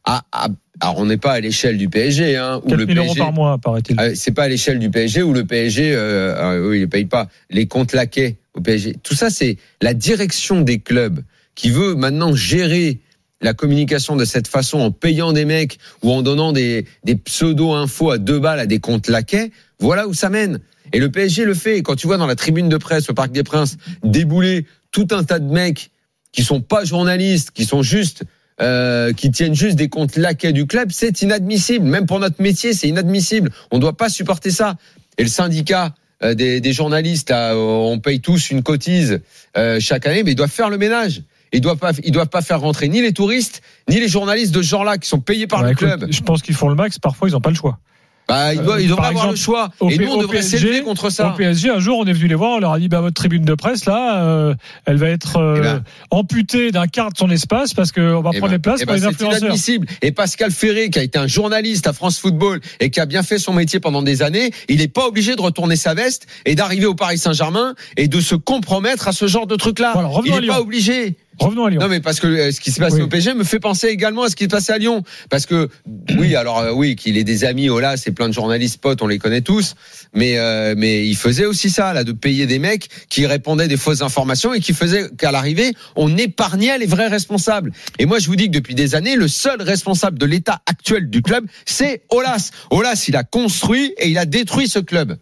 Ah, 0.07 0.21
ah, 0.31 0.47
alors 0.81 0.99
on 0.99 1.05
n'est 1.07 1.17
pas 1.17 1.31
à 1.33 1.39
l'échelle 1.39 1.77
du 1.79 1.89
PSG, 1.89 2.37
hein, 2.37 2.61
où 2.63 2.69
4 2.69 2.77
le 2.77 2.85
000 2.85 2.97
euros 2.99 3.07
PSG. 3.07 3.19
par 3.19 3.33
mois, 3.33 3.57
paraît-il. 3.57 3.99
Euh, 3.99 4.11
c'est 4.13 4.31
pas 4.33 4.43
à 4.43 4.47
l'échelle 4.47 4.77
du 4.77 4.91
PSG 4.91 5.23
où 5.23 5.33
le 5.33 5.45
PSG, 5.45 5.93
euh, 5.95 6.35
euh, 6.35 6.69
oui, 6.69 6.77
il 6.77 6.81
ne 6.81 6.85
paye 6.85 7.05
pas 7.05 7.27
les 7.49 7.65
comptes 7.65 7.93
laquais 7.93 8.35
au 8.55 8.61
PSG. 8.61 8.95
Tout 9.03 9.15
ça, 9.15 9.29
c'est 9.29 9.57
la 9.81 9.93
direction 9.93 10.61
des 10.61 10.79
clubs 10.79 11.23
qui 11.55 11.69
veut 11.69 11.95
maintenant 11.95 12.35
gérer 12.35 13.01
la 13.41 13.53
communication 13.53 14.15
de 14.15 14.25
cette 14.25 14.47
façon 14.47 14.79
en 14.79 14.91
payant 14.91 15.33
des 15.33 15.45
mecs 15.45 15.77
ou 16.03 16.11
en 16.11 16.21
donnant 16.21 16.51
des, 16.51 16.85
pseudo-infos 17.25 18.11
à 18.11 18.17
deux 18.17 18.39
balles 18.39 18.59
à 18.59 18.65
des 18.65 18.79
comptes 18.79 19.07
laquais. 19.07 19.51
Voilà 19.79 20.07
où 20.07 20.13
ça 20.13 20.29
mène. 20.29 20.59
Et 20.93 20.99
le 20.99 21.11
PSG 21.11 21.45
le 21.45 21.53
fait. 21.53 21.77
Et 21.77 21.83
quand 21.83 21.95
tu 21.95 22.07
vois 22.07 22.17
dans 22.17 22.27
la 22.27 22.35
tribune 22.35 22.69
de 22.69 22.77
presse 22.77 23.09
au 23.09 23.13
Parc 23.13 23.31
des 23.31 23.43
Princes 23.43 23.77
débouler 24.03 24.65
tout 24.91 25.07
un 25.11 25.23
tas 25.23 25.39
de 25.39 25.51
mecs 25.51 25.91
qui 26.31 26.43
sont 26.43 26.61
pas 26.61 26.85
journalistes, 26.85 27.51
qui 27.51 27.65
sont 27.65 27.81
juste 27.81 28.23
euh, 28.61 29.11
qui 29.11 29.31
tiennent 29.31 29.53
juste 29.53 29.75
des 29.75 29.89
comptes 29.89 30.15
laquais 30.15 30.53
du 30.53 30.65
club, 30.65 30.89
c'est 30.91 31.21
inadmissible. 31.21 31.85
Même 31.85 32.05
pour 32.05 32.19
notre 32.19 32.41
métier, 32.41 32.73
c'est 32.73 32.87
inadmissible. 32.87 33.51
On 33.69 33.77
ne 33.77 33.81
doit 33.81 33.97
pas 33.97 34.07
supporter 34.07 34.49
ça. 34.49 34.77
Et 35.17 35.23
le 35.23 35.29
syndicat 35.29 35.93
des, 36.21 36.61
des 36.61 36.73
journalistes, 36.73 37.29
là, 37.29 37.53
euh, 37.53 37.57
on 37.57 37.99
paye 37.99 38.21
tous 38.21 38.51
une 38.51 38.63
cotise 38.63 39.21
euh, 39.57 39.79
chaque 39.79 40.07
année, 40.07 40.23
mais 40.23 40.31
ils 40.31 40.35
doivent 40.35 40.51
faire 40.51 40.69
le 40.69 40.77
ménage. 40.77 41.21
Ils 41.51 41.61
doivent 41.61 41.77
pas, 41.77 41.91
ils 42.03 42.11
doivent 42.11 42.29
pas 42.29 42.41
faire 42.41 42.61
rentrer 42.61 42.87
ni 42.89 43.01
les 43.01 43.13
touristes, 43.13 43.61
ni 43.89 43.99
les 43.99 44.07
journalistes 44.07 44.53
de 44.53 44.61
ce 44.61 44.67
genre-là 44.67 44.97
qui 44.97 45.07
sont 45.07 45.19
payés 45.19 45.47
par 45.47 45.61
Ouais, 45.61 45.69
le 45.69 45.75
club. 45.75 46.07
Je 46.09 46.21
pense 46.21 46.41
qu'ils 46.41 46.55
font 46.55 46.69
le 46.69 46.75
max, 46.75 46.99
parfois 46.99 47.29
ils 47.29 47.31
n'ont 47.31 47.41
pas 47.41 47.49
le 47.49 47.55
choix. 47.55 47.79
Bah, 48.27 48.53
ils 48.53 48.59
euh, 48.59 48.63
doivent, 48.63 48.81
ils 48.81 48.87
devraient 48.87 49.01
par 49.01 49.09
avoir 49.11 49.29
le 49.29 49.35
choix. 49.35 49.69
au 49.79 49.89
Et 49.89 49.97
nous, 49.97 50.07
on 50.07 50.17
au 50.17 50.21
devrait 50.23 50.41
s'élever 50.41 50.81
contre 50.81 51.05
Au 51.05 51.09
ça. 51.11 51.33
PSG, 51.37 51.69
un 51.69 51.79
jour, 51.79 51.99
on 51.99 52.05
est 52.05 52.13
venu 52.13 52.27
les 52.27 52.35
voir, 52.35 52.51
on 52.53 52.59
leur 52.59 52.73
a 52.73 52.79
dit 52.79 52.87
bah, 52.87 53.01
votre 53.01 53.13
tribune 53.13 53.45
de 53.45 53.53
presse, 53.53 53.85
là, 53.85 54.23
euh, 54.23 54.55
elle 54.85 54.97
va 54.97 55.09
être 55.09 55.37
euh, 55.37 55.55
Eh 55.57 55.61
ben. 55.61 55.83
amputée 56.09 56.71
d'un 56.71 56.87
quart 56.87 57.11
de 57.11 57.17
son 57.17 57.29
espace 57.29 57.73
parce 57.73 57.91
qu'on 57.91 58.21
va 58.21 58.31
Eh 58.33 58.37
prendre 58.39 58.47
ben, 58.47 58.51
les 58.53 58.59
places 58.59 58.79
eh 58.81 58.85
pour 58.85 58.93
ben, 58.93 58.99
les 58.99 59.01
c'est 59.01 59.07
influenceurs. 59.09 59.39
inadmissible. 59.41 59.87
Et 60.01 60.11
Pascal 60.11 60.51
Ferré, 60.51 60.89
qui 60.89 60.97
a 60.99 61.03
été 61.03 61.19
un 61.19 61.27
journaliste 61.27 61.85
à 61.87 61.93
France 61.93 62.17
Football 62.19 62.61
et 62.79 62.89
qui 62.89 62.99
a 62.99 63.05
bien 63.05 63.21
fait 63.21 63.37
son 63.37 63.53
métier 63.53 63.79
pendant 63.79 64.01
des 64.01 64.23
années, 64.23 64.51
il 64.69 64.77
n'est 64.77 64.87
pas 64.87 65.05
obligé 65.07 65.35
de 65.35 65.41
retourner 65.41 65.75
sa 65.75 65.93
veste 65.93 66.25
et 66.45 66.55
d'arriver 66.55 66.85
au 66.87 66.95
Paris 66.95 67.17
Saint-Germain 67.19 67.75
et 67.97 68.07
de 68.07 68.19
se 68.21 68.35
compromettre 68.35 69.07
à 69.07 69.11
ce 69.11 69.27
genre 69.27 69.45
de 69.47 69.55
truc-là. 69.55 69.91
Voilà, 69.93 70.09
il 70.25 70.31
n'est 70.41 70.47
pas 70.47 70.61
obligé. 70.61 71.15
Revenons 71.39 71.65
à 71.65 71.69
Lyon. 71.69 71.81
Non, 71.81 71.87
mais 71.87 71.99
parce 71.99 72.19
que 72.19 72.27
euh, 72.27 72.51
ce 72.51 72.59
qui 72.61 72.71
s'est 72.71 72.79
passé 72.79 72.97
Oui. 72.97 73.01
au 73.03 73.07
PSG 73.07 73.33
me 73.33 73.43
fait 73.43 73.59
penser 73.59 73.87
également 73.87 74.23
à 74.23 74.29
ce 74.29 74.35
qui 74.35 74.45
se 74.45 74.49
passé 74.49 74.71
à 74.71 74.77
Lyon. 74.77 75.03
Parce 75.29 75.45
que, 75.45 75.69
oui, 76.17 76.35
alors, 76.35 76.59
euh, 76.59 76.71
oui, 76.71 76.95
qu'il 76.95 77.17
ait 77.17 77.23
des 77.23 77.43
amis, 77.43 77.69
oh 77.69 77.79
là, 77.79 77.97
c'est 77.97 78.11
plein 78.11 78.29
de 78.29 78.33
journalistes 78.33 78.79
potes, 78.79 79.01
on 79.01 79.07
les 79.07 79.19
connaît 79.19 79.41
tous. 79.41 79.75
Mais, 80.13 80.37
euh, 80.37 80.75
mais 80.77 81.05
il 81.05 81.15
faisait 81.15 81.45
aussi 81.45 81.69
ça, 81.69 81.93
là, 81.93 82.03
de 82.03 82.11
payer 82.13 82.45
des 82.47 82.59
mecs 82.59 82.87
qui 83.09 83.25
répondaient 83.25 83.67
des 83.67 83.77
fausses 83.77 84.01
informations 84.01 84.53
et 84.53 84.59
qui 84.59 84.73
faisaient 84.73 85.09
qu'à 85.17 85.31
l'arrivée, 85.31 85.73
on 85.95 86.15
épargnait 86.17 86.77
les 86.77 86.85
vrais 86.85 87.07
responsables. 87.07 87.71
Et 87.99 88.05
moi, 88.05 88.19
je 88.19 88.27
vous 88.27 88.35
dis 88.35 88.45
que 88.47 88.53
depuis 88.53 88.75
des 88.75 88.95
années, 88.95 89.15
le 89.15 89.27
seul 89.27 89.61
responsable 89.61 90.17
de 90.17 90.25
l'état 90.25 90.61
actuel 90.65 91.09
du 91.09 91.21
club, 91.21 91.45
c'est 91.65 92.03
Olas. 92.09 92.51
Olas, 92.69 93.05
il 93.07 93.15
a 93.15 93.23
construit 93.23 93.93
et 93.97 94.09
il 94.09 94.17
a 94.17 94.25
détruit 94.25 94.67
ce 94.67 94.79
club. 94.79 95.17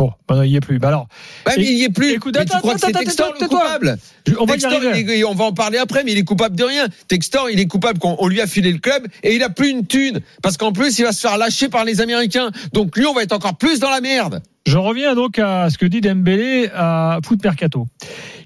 Bon, 0.00 0.12
il 0.44 0.50
n'y 0.50 0.56
est 0.56 0.60
plus. 0.60 0.78
Bah 0.78 0.88
alors, 0.88 1.08
Bah, 1.44 1.52
mais 1.58 1.64
Et- 1.64 1.72
il 1.72 1.78
y 1.78 1.84
est 1.84 1.90
plus. 1.90 2.12
écoute, 2.12 2.34
mais 2.34 2.40
attends, 2.40 2.54
tu 2.54 2.60
crois 2.60 2.74
attends, 2.74 2.86
que 2.86 2.92
c'est 2.98 3.04
Textor 3.04 3.34
le 3.38 3.46
coupable 3.46 3.98
on 4.38 4.44
va 4.46 4.54
y 4.54 4.58
Textor, 4.58 4.72
arriver. 4.82 5.00
il 5.00 5.10
est- 5.10 5.24
on 5.24 5.34
va 5.34 5.44
en 5.44 5.52
parler 5.52 5.76
après, 5.78 6.04
mais 6.04 6.12
il 6.12 6.18
est 6.18 6.24
coupable 6.24 6.56
de 6.56 6.64
rien. 6.64 6.86
Textor, 7.08 7.50
il 7.50 7.58
est 7.60 7.66
coupable 7.66 7.98
qu'on 7.98 8.16
on 8.18 8.26
lui 8.28 8.40
a 8.40 8.46
filé 8.46 8.72
le 8.72 8.78
club 8.78 9.06
et 9.22 9.34
il 9.34 9.42
a 9.42 9.50
plus 9.50 9.68
une 9.70 9.86
thune. 9.86 10.20
Parce 10.42 10.56
qu'en 10.56 10.72
plus, 10.72 10.98
il 10.98 11.04
va 11.04 11.12
se 11.12 11.20
faire 11.20 11.36
lâcher 11.36 11.68
par 11.68 11.84
les 11.84 12.00
Américains. 12.00 12.50
Donc 12.72 12.96
lui, 12.96 13.04
on 13.06 13.12
va 13.14 13.22
être 13.22 13.32
encore 13.32 13.56
plus 13.56 13.78
dans 13.80 13.90
la 13.90 14.00
merde. 14.00 14.42
Je 14.66 14.76
reviens 14.78 15.14
donc 15.14 15.38
à 15.38 15.68
ce 15.70 15.78
que 15.78 15.86
dit 15.86 16.00
Dembélé 16.00 16.70
à 16.74 17.18
Foot 17.24 17.42
Mercato. 17.42 17.86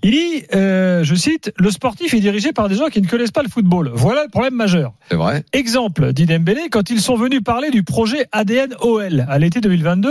Il 0.03 0.11
dit, 0.13 0.45
euh, 0.55 1.03
je 1.05 1.15
cite, 1.15 1.53
le 1.59 1.71
sportif 1.71 2.13
est 2.15 2.21
dirigé 2.21 2.53
par 2.53 2.69
des 2.69 2.75
gens 2.77 2.87
qui 2.89 3.01
ne 3.01 3.07
connaissent 3.07 3.31
pas 3.31 3.43
le 3.43 3.49
football. 3.49 3.91
Voilà 3.95 4.23
le 4.25 4.29
problème 4.31 4.55
majeur. 4.55 4.93
C'est 5.11 5.17
vrai. 5.17 5.45
Exemple, 5.53 6.13
dit 6.13 6.27
Dembélé, 6.27 6.63
quand 6.71 6.91
ils 6.91 7.01
sont 7.01 7.17
venus 7.17 7.43
parler 7.43 7.71
du 7.71 7.83
projet 7.83 8.27
ADN 8.33 8.75
OL 8.81 9.25
à 9.29 9.39
l'été 9.39 9.61
2022, 9.61 10.11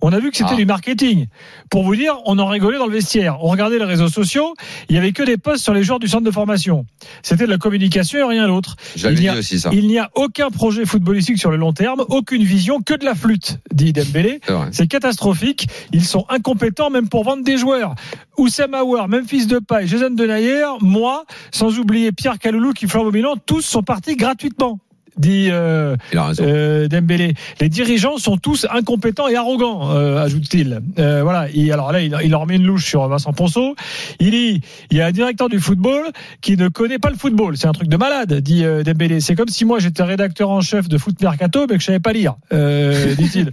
on 0.00 0.12
a 0.12 0.18
vu 0.18 0.30
que 0.30 0.36
c'était 0.36 0.50
Ah. 0.52 0.56
du 0.56 0.66
marketing. 0.66 1.26
Pour 1.70 1.84
vous 1.84 1.96
dire, 1.96 2.14
on 2.26 2.38
en 2.38 2.46
rigolait 2.46 2.78
dans 2.78 2.86
le 2.86 2.92
vestiaire. 2.92 3.38
On 3.42 3.48
regardait 3.48 3.78
les 3.78 3.84
réseaux 3.84 4.08
sociaux, 4.08 4.54
il 4.88 4.94
y 4.94 4.98
avait 4.98 5.12
que 5.12 5.22
des 5.22 5.36
posts 5.36 5.64
sur 5.64 5.74
les 5.74 5.82
joueurs 5.82 5.98
du 5.98 6.08
centre 6.08 6.24
de 6.24 6.30
formation. 6.30 6.86
C'était 7.22 7.44
de 7.46 7.50
la 7.50 7.58
communication 7.58 8.18
et 8.18 8.22
rien 8.34 8.46
d'autre. 8.48 8.76
Il 8.96 9.06
y 9.10 9.14
dit 9.14 9.28
a- 9.28 9.36
aussi 9.36 9.58
ça. 9.60 9.70
Il 9.72 9.86
n'y 9.86 9.98
a 9.98 10.10
aucun 10.14 10.50
projet 10.50 10.84
footballistique 10.86 11.38
sur 11.38 11.50
le 11.50 11.56
long 11.56 11.72
terme, 11.72 12.04
aucune 12.08 12.42
vision, 12.44 12.80
que 12.80 12.94
de 12.94 13.04
la 13.04 13.14
flûte, 13.14 13.58
dit 13.72 13.92
Dembélé. 13.92 14.40
C'est 14.70 14.86
catastrophique. 14.86 15.68
Ils 15.92 16.04
sont 16.04 16.24
incompétents 16.28 16.90
même 16.90 17.08
pour 17.08 17.24
vendre 17.24 17.44
des 17.44 17.56
joueurs. 17.56 17.94
Oussama 18.36 18.78
Aouar, 18.80 19.08
Memphis 19.24 19.46
Depay, 19.46 19.86
Jason 19.86 20.10
Denayer, 20.10 20.66
moi, 20.82 21.24
sans 21.50 21.78
oublier 21.78 22.12
Pierre 22.12 22.38
Caloulou 22.38 22.74
qui 22.74 22.86
au 23.06 23.10
Milan, 23.10 23.36
tous 23.38 23.62
sont 23.62 23.82
partis 23.82 24.16
gratuitement. 24.16 24.80
Dit 25.16 25.48
euh, 25.50 25.96
euh, 26.14 26.88
Dembélé. 26.88 27.34
Les 27.60 27.68
dirigeants 27.68 28.18
sont 28.18 28.36
tous 28.36 28.66
incompétents 28.70 29.28
et 29.28 29.36
arrogants, 29.36 29.90
euh, 29.92 30.22
ajoute-t-il. 30.22 30.80
Euh, 30.98 31.22
voilà. 31.22 31.48
Et 31.54 31.72
alors 31.72 31.92
là, 31.92 32.00
il, 32.00 32.16
il 32.22 32.30
leur 32.30 32.46
met 32.46 32.56
une 32.56 32.66
louche 32.66 32.86
sur 32.86 33.06
Vincent 33.08 33.32
Ponceau. 33.32 33.74
Il 34.20 34.30
dit, 34.30 34.60
il 34.90 34.96
y 34.96 35.00
a 35.00 35.06
un 35.06 35.12
directeur 35.12 35.48
du 35.48 35.60
football 35.60 36.10
qui 36.40 36.56
ne 36.56 36.68
connaît 36.68 36.98
pas 36.98 37.10
le 37.10 37.16
football. 37.16 37.56
C'est 37.56 37.66
un 37.66 37.72
truc 37.72 37.88
de 37.88 37.96
malade, 37.96 38.34
dit 38.40 38.64
euh, 38.64 38.82
Dembélé. 38.82 39.20
C'est 39.20 39.34
comme 39.34 39.48
si 39.48 39.64
moi 39.64 39.78
j'étais 39.78 40.02
rédacteur 40.02 40.50
en 40.50 40.60
chef 40.60 40.88
de 40.88 40.98
Foot 40.98 41.20
Mercato, 41.20 41.66
mais 41.68 41.76
que 41.76 41.80
je 41.80 41.86
savais 41.86 42.00
pas 42.00 42.12
lire, 42.12 42.34
euh, 42.52 43.14
dit-il. 43.18 43.52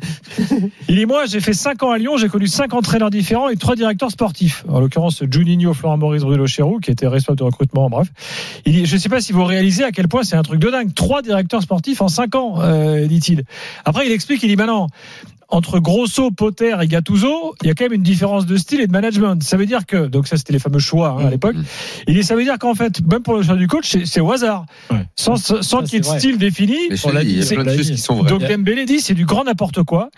Il 0.87 0.95
dit 0.95 1.05
moi, 1.05 1.25
j'ai 1.25 1.39
fait 1.39 1.53
5 1.53 1.83
ans 1.83 1.91
à 1.91 1.97
Lyon, 1.97 2.17
j'ai 2.17 2.29
connu 2.29 2.47
5 2.47 2.73
entraîneurs 2.73 3.09
différents 3.09 3.49
et 3.49 3.57
3 3.57 3.75
directeurs 3.75 4.11
sportifs. 4.11 4.63
En 4.67 4.79
l'occurrence, 4.79 5.23
Juninho, 5.29 5.73
Florent 5.73 5.97
Maurice, 5.97 6.23
Bruno 6.23 6.47
Chéroux, 6.47 6.79
qui 6.79 6.91
était 6.91 7.07
responsable 7.07 7.39
de 7.39 7.43
recrutement, 7.43 7.89
bref. 7.89 8.07
Il 8.65 8.73
dit, 8.73 8.85
je 8.85 8.97
sais 8.97 9.09
pas 9.09 9.21
si 9.21 9.33
vous 9.33 9.43
réalisez 9.43 9.83
à 9.83 9.91
quel 9.91 10.07
point 10.07 10.23
c'est 10.23 10.35
un 10.35 10.43
truc 10.43 10.59
de 10.59 10.69
dingue. 10.69 10.93
Trois 10.93 11.21
directeurs 11.21 11.50
sportifs 11.59 12.01
en 12.01 12.07
5 12.07 12.35
ans, 12.35 12.61
euh, 12.61 13.05
dit-il. 13.07 13.43
Après, 13.83 14.05
il 14.05 14.11
explique, 14.11 14.41
il 14.43 14.47
dit, 14.47 14.55
maintenant, 14.55 14.87
entre 15.51 15.79
Grosso, 15.79 16.31
Potter 16.31 16.75
et 16.81 16.87
Gattuso, 16.87 17.55
il 17.61 17.67
y 17.67 17.71
a 17.71 17.73
quand 17.75 17.85
même 17.85 17.93
une 17.93 18.01
différence 18.03 18.45
de 18.45 18.57
style 18.57 18.81
et 18.81 18.87
de 18.87 18.91
management. 18.91 19.41
Ça 19.43 19.57
veut 19.57 19.65
dire 19.65 19.85
que, 19.85 20.07
donc 20.07 20.27
ça 20.27 20.37
c'était 20.37 20.53
les 20.53 20.59
fameux 20.59 20.79
choix 20.79 21.17
hein, 21.19 21.27
à 21.27 21.29
l'époque, 21.29 21.55
Mmh. 21.55 21.63
il 22.07 22.13
dit, 22.15 22.23
ça 22.23 22.35
veut 22.35 22.43
dire 22.43 22.57
qu'en 22.57 22.73
fait, 22.73 23.01
même 23.05 23.21
pour 23.21 23.35
le 23.35 23.43
choix 23.43 23.55
du 23.55 23.67
coach, 23.67 23.87
c'est 23.89 24.05
c'est 24.05 24.19
au 24.21 24.31
hasard. 24.31 24.65
Ouais. 24.89 25.05
Sans, 25.15 25.35
sans 25.35 25.61
Ça, 25.61 25.77
qu'il 25.83 25.93
y 25.93 25.97
ait 25.97 25.99
de 25.99 26.05
style 26.05 26.37
défini. 26.37 26.77
On 27.03 27.11
l'a 27.11 27.23
il 27.23 27.37
y 27.37 27.41
a 27.43 27.45
plein 27.45 27.63
de 27.63 27.77
choses 27.77 27.91
qui 27.91 27.97
sont 27.97 28.15
vraies. 28.15 28.29
Donc 28.29 28.41
Dembélé 28.47 28.85
dit 28.85 28.99
c'est 29.01 29.13
du 29.13 29.25
grand 29.25 29.43
n'importe 29.43 29.83
quoi. 29.83 30.09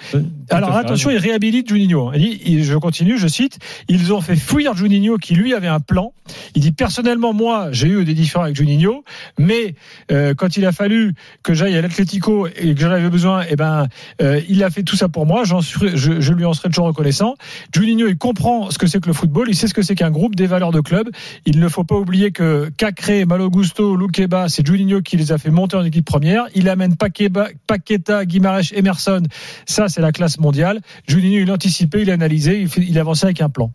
Alors 0.49 0.75
attention, 0.75 1.09
il 1.09 1.17
réhabilite 1.17 1.69
Juninho. 1.69 2.11
Il 2.13 2.19
dit, 2.21 2.41
il- 2.45 2.63
je 2.63 2.75
continue, 2.77 3.17
je 3.17 3.27
cite, 3.27 3.57
ils 3.89 4.13
ont 4.13 4.21
fait 4.21 4.35
fuir 4.35 4.75
Juninho 4.75 5.17
qui 5.17 5.33
lui 5.35 5.53
avait 5.53 5.67
un 5.67 5.79
plan. 5.79 6.13
Il 6.55 6.61
dit 6.61 6.71
personnellement, 6.71 7.33
moi, 7.33 7.69
j'ai 7.71 7.87
eu 7.87 8.05
des 8.05 8.13
différends 8.13 8.43
avec 8.45 8.55
Juninho, 8.55 9.03
mais 9.39 9.75
euh, 10.11 10.33
quand 10.35 10.55
il 10.57 10.65
a 10.65 10.71
fallu 10.71 11.13
que 11.43 11.53
j'aille 11.53 11.75
à 11.75 11.81
l'Atlético 11.81 12.47
et 12.47 12.73
que 12.75 12.79
j'en 12.81 12.91
avais 12.91 13.09
besoin, 13.09 13.43
eh 13.49 13.55
ben, 13.55 13.87
euh, 14.21 14.39
il 14.49 14.63
a 14.63 14.69
fait 14.69 14.83
tout 14.83 14.95
ça 14.95 15.09
pour 15.09 15.22
moi. 15.25 15.43
Je, 15.43 16.33
lui 16.33 16.45
en 16.45 16.53
serai 16.53 16.69
toujours 16.69 16.87
reconnaissant. 16.87 17.35
Juninho, 17.73 18.07
il 18.07 18.17
comprend 18.17 18.69
ce 18.71 18.77
que 18.77 18.87
c'est 18.87 18.99
que 19.01 19.07
le 19.07 19.13
football, 19.13 19.47
il 19.49 19.55
sait 19.55 19.67
ce 19.67 19.73
que 19.73 19.81
c'est 19.81 19.95
qu'un 19.95 20.11
groupe, 20.11 20.35
des 20.35 20.47
valeurs 20.47 20.71
de 20.71 20.81
club. 20.81 21.09
Il 21.45 21.59
ne 21.59 21.67
faut 21.67 21.83
pas 21.83 21.95
oublier 21.95 22.31
que 22.31 22.69
Cacré, 22.77 23.25
Malogusto, 23.25 23.95
Luqueba, 23.95 24.49
c'est 24.49 24.65
Juninho 24.65 25.01
qui 25.01 25.17
les 25.17 25.31
a 25.31 25.37
fait 25.37 25.51
monter 25.51 25.77
en 25.77 25.83
équipe 25.83 26.05
première. 26.05 26.45
Il 26.55 26.69
amène 26.69 26.95
Paqueta, 26.95 28.25
Guimarães, 28.25 28.73
Emerson. 28.73 29.23
Ça, 29.65 29.89
c'est 29.89 30.01
la 30.01 30.11
classe 30.11 30.39
mondiale. 30.39 30.81
Juninho, 31.07 31.41
il 31.41 31.51
anticipait, 31.51 32.01
il 32.01 32.11
analysait, 32.11 32.61
il, 32.61 32.89
il 32.89 32.99
avançait 32.99 33.25
avec 33.25 33.41
un 33.41 33.49
plan. 33.49 33.71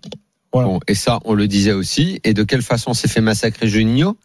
Et 0.86 0.94
ça, 0.94 1.20
on 1.24 1.34
le 1.34 1.46
disait 1.46 1.72
aussi. 1.72 2.20
Et 2.24 2.34
de 2.34 2.42
quelle 2.42 2.62
façon 2.62 2.94
s'est 2.94 3.08
fait 3.08 3.20
massacrer 3.20 3.68
Juninho? 3.68 4.16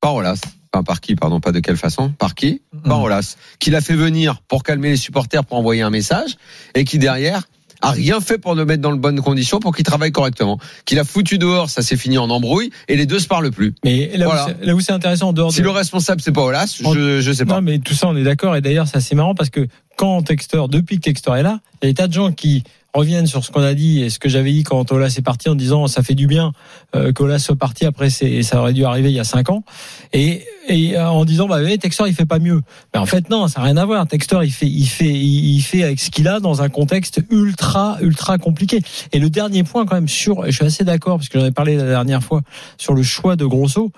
Par 0.00 0.14
Olas. 0.14 0.40
Enfin, 0.72 0.84
par 0.84 1.00
qui, 1.00 1.16
pardon, 1.16 1.40
pas 1.40 1.50
de 1.52 1.58
quelle 1.60 1.76
façon 1.76 2.10
Par 2.16 2.34
qui 2.34 2.62
Par 2.84 3.00
Olas. 3.02 3.36
Qui 3.58 3.70
l'a 3.70 3.80
fait 3.80 3.96
venir 3.96 4.40
pour 4.46 4.62
calmer 4.62 4.90
les 4.90 4.96
supporters, 4.96 5.44
pour 5.44 5.58
envoyer 5.58 5.82
un 5.82 5.90
message, 5.90 6.36
et 6.74 6.84
qui 6.84 6.98
derrière 6.98 7.42
a 7.82 7.90
rien 7.92 8.20
fait 8.20 8.36
pour 8.38 8.54
le 8.54 8.64
mettre 8.66 8.82
dans 8.82 8.92
de 8.92 8.98
bonnes 9.00 9.20
conditions 9.22 9.58
pour 9.58 9.74
qu'il 9.74 9.84
travaille 9.86 10.12
correctement. 10.12 10.58
Qu'il 10.84 10.98
a 10.98 11.04
foutu 11.04 11.38
dehors, 11.38 11.70
ça 11.70 11.80
s'est 11.82 11.96
fini 11.96 12.18
en 12.18 12.28
embrouille, 12.30 12.70
et 12.88 12.96
les 12.96 13.06
deux 13.06 13.18
se 13.18 13.26
parlent 13.26 13.50
plus. 13.50 13.74
Mais 13.84 14.16
là, 14.16 14.26
Voilà. 14.26 14.74
où 14.74 14.80
c'est- 14.80 14.92
intéressant 14.92 15.28
en 15.28 15.32
dehors 15.32 15.50
Si 15.50 15.58
de... 15.60 15.64
le 15.64 15.70
responsable 15.70 16.20
c'est 16.20 16.30
pas 16.30 16.42
Olas, 16.42 16.78
je, 16.78 17.20
je 17.20 17.32
sais 17.32 17.46
pas. 17.46 17.54
Non, 17.54 17.62
mais 17.62 17.78
tout 17.78 17.94
ça, 17.94 18.06
on 18.08 18.16
est 18.16 18.22
d'accord. 18.22 18.54
Et 18.54 18.60
d'ailleurs, 18.60 18.86
c'est 18.86 18.98
assez 18.98 19.14
marrant 19.14 19.34
parce 19.34 19.50
que 19.50 19.66
quand 19.96 20.22
Textor, 20.22 20.68
depuis 20.68 20.96
que 20.96 21.02
Textor 21.02 21.36
est 21.36 21.42
là, 21.42 21.60
il 21.82 21.86
y 21.86 21.88
a 21.88 21.90
des 21.90 21.94
tas 21.94 22.06
de 22.06 22.12
gens 22.12 22.30
qui 22.32 22.62
reviennent 22.94 23.26
sur 23.26 23.44
ce 23.44 23.50
qu'on 23.50 23.62
a 23.62 23.74
dit 23.74 24.02
et 24.02 24.10
ce 24.10 24.18
que 24.18 24.28
j'avais 24.28 24.52
dit 24.52 24.62
quand 24.62 24.90
Olas 24.92 25.14
est 25.16 25.22
parti 25.22 25.48
en 25.48 25.54
disant 25.54 25.86
ça 25.86 26.02
fait 26.02 26.14
du 26.14 26.26
bien 26.26 26.52
euh, 26.94 27.12
qu'Olas 27.12 27.38
soit 27.38 27.56
parti 27.56 27.86
après 27.86 28.10
c'est 28.10 28.42
ça 28.42 28.60
aurait 28.60 28.72
dû 28.72 28.84
arriver 28.84 29.10
il 29.10 29.16
y 29.16 29.20
a 29.20 29.24
cinq 29.24 29.50
ans. 29.50 29.64
Et, 30.12 30.44
et 30.68 30.96
euh, 30.96 31.08
en 31.08 31.24
disant 31.24 31.46
bah 31.46 31.62
ouais, 31.62 31.78
Textor 31.78 32.08
il 32.08 32.14
fait 32.14 32.26
pas 32.26 32.38
mieux. 32.38 32.62
Mais 32.92 33.00
en 33.00 33.06
fait 33.06 33.30
non 33.30 33.48
ça 33.48 33.60
n'a 33.60 33.66
rien 33.66 33.76
à 33.76 33.84
voir. 33.84 34.06
Textor 34.06 34.42
il 34.44 34.52
fait 34.52 34.66
il 34.66 34.86
fait 34.86 35.12
il 35.12 35.60
fait 35.60 35.82
avec 35.82 36.00
ce 36.00 36.10
qu'il 36.10 36.28
a 36.28 36.40
dans 36.40 36.62
un 36.62 36.68
contexte 36.68 37.20
ultra 37.30 37.98
ultra 38.00 38.38
compliqué. 38.38 38.80
Et 39.12 39.18
le 39.18 39.30
dernier 39.30 39.62
point 39.62 39.86
quand 39.86 39.94
même 39.94 40.08
sur 40.08 40.46
je 40.46 40.50
suis 40.50 40.64
assez 40.64 40.84
d'accord 40.84 41.18
parce 41.18 41.28
que 41.28 41.38
j'en 41.38 41.46
ai 41.46 41.52
parlé 41.52 41.76
la 41.76 41.86
dernière 41.86 42.22
fois 42.22 42.42
sur 42.76 42.94
le 42.94 43.02
choix 43.02 43.36
de 43.36 43.44
Grosso 43.44 43.92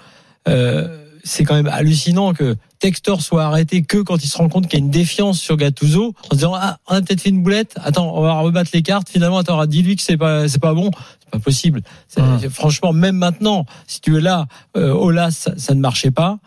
euh, 0.49 1.02
c'est 1.25 1.45
quand 1.45 1.55
même 1.55 1.69
hallucinant 1.69 2.33
que 2.35 2.57
Textor 2.79 3.23
soit 3.23 3.45
arrêté 3.45 3.83
que 3.83 3.99
quand 3.99 4.25
il 4.25 4.29
se 4.29 4.37
rend 4.37 4.49
compte 4.49 4.67
qu'il 4.67 4.79
y 4.79 4.83
a 4.83 4.85
une 4.85 4.91
défiance 4.91 5.39
sur 5.39 5.57
Gattuso 5.57 6.15
en 6.25 6.31
se 6.31 6.35
disant 6.35 6.55
ah 6.55 6.79
on 6.89 6.95
a 6.95 7.03
peut-être 7.03 7.21
fait 7.21 7.29
une 7.29 7.43
boulette. 7.43 7.77
Attends 7.83 8.13
on 8.17 8.23
va 8.23 8.33
rebattre 8.41 8.71
les 8.75 8.83
cartes. 8.83 9.09
Finalement 9.09 9.39
attends 9.39 9.65
dis-lui 9.67 9.97
que 9.97 10.03
c'est 10.03 10.17
pas 10.17 10.49
c'est 10.49 10.61
pas 10.61 10.75
bon. 10.75 10.91
C'est 11.21 11.31
pas 11.31 11.39
possible. 11.39 11.83
Hum. 12.17 12.41
franchement 12.51 12.93
même 12.93 13.17
maintenant 13.17 13.67
si 13.87 14.01
tu 14.01 14.17
es 14.17 14.21
là 14.21 14.47
euh, 14.77 15.31
ça, 15.31 15.53
ça 15.57 15.75
ne 15.75 15.81
marchait 15.81 16.11
pas. 16.11 16.39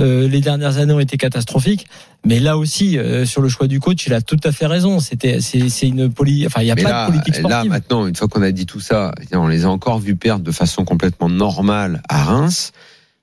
Euh, 0.00 0.26
les 0.26 0.40
dernières 0.40 0.78
années 0.78 0.92
ont 0.92 1.00
été 1.00 1.16
catastrophiques. 1.16 1.86
Mais 2.26 2.40
là 2.40 2.58
aussi 2.58 2.98
euh, 2.98 3.24
sur 3.24 3.40
le 3.42 3.48
choix 3.48 3.68
du 3.68 3.78
coach 3.78 4.04
il 4.06 4.14
a 4.14 4.20
tout 4.20 4.40
à 4.42 4.50
fait 4.50 4.66
raison. 4.66 4.98
C'était 4.98 5.40
c'est 5.40 5.86
une 5.86 6.10
poli 6.12 6.44
enfin 6.44 6.62
il 6.62 6.66
y 6.66 6.70
a 6.72 6.74
Mais 6.74 6.82
pas 6.82 6.90
là, 6.90 7.06
de 7.06 7.12
politique 7.12 7.36
là, 7.36 7.48
sportive. 7.50 7.70
maintenant, 7.70 8.06
une 8.06 8.16
fois 8.16 8.26
qu'on 8.26 8.42
a 8.42 8.50
dit 8.50 8.66
tout 8.66 8.80
ça, 8.80 9.12
on 9.32 9.46
les 9.46 9.64
a 9.64 9.68
encore 9.68 10.00
vus 10.00 10.16
perdre 10.16 10.44
de 10.44 10.50
façon 10.50 10.84
complètement 10.84 11.28
normale 11.28 12.02
à 12.08 12.24
Reims. 12.24 12.72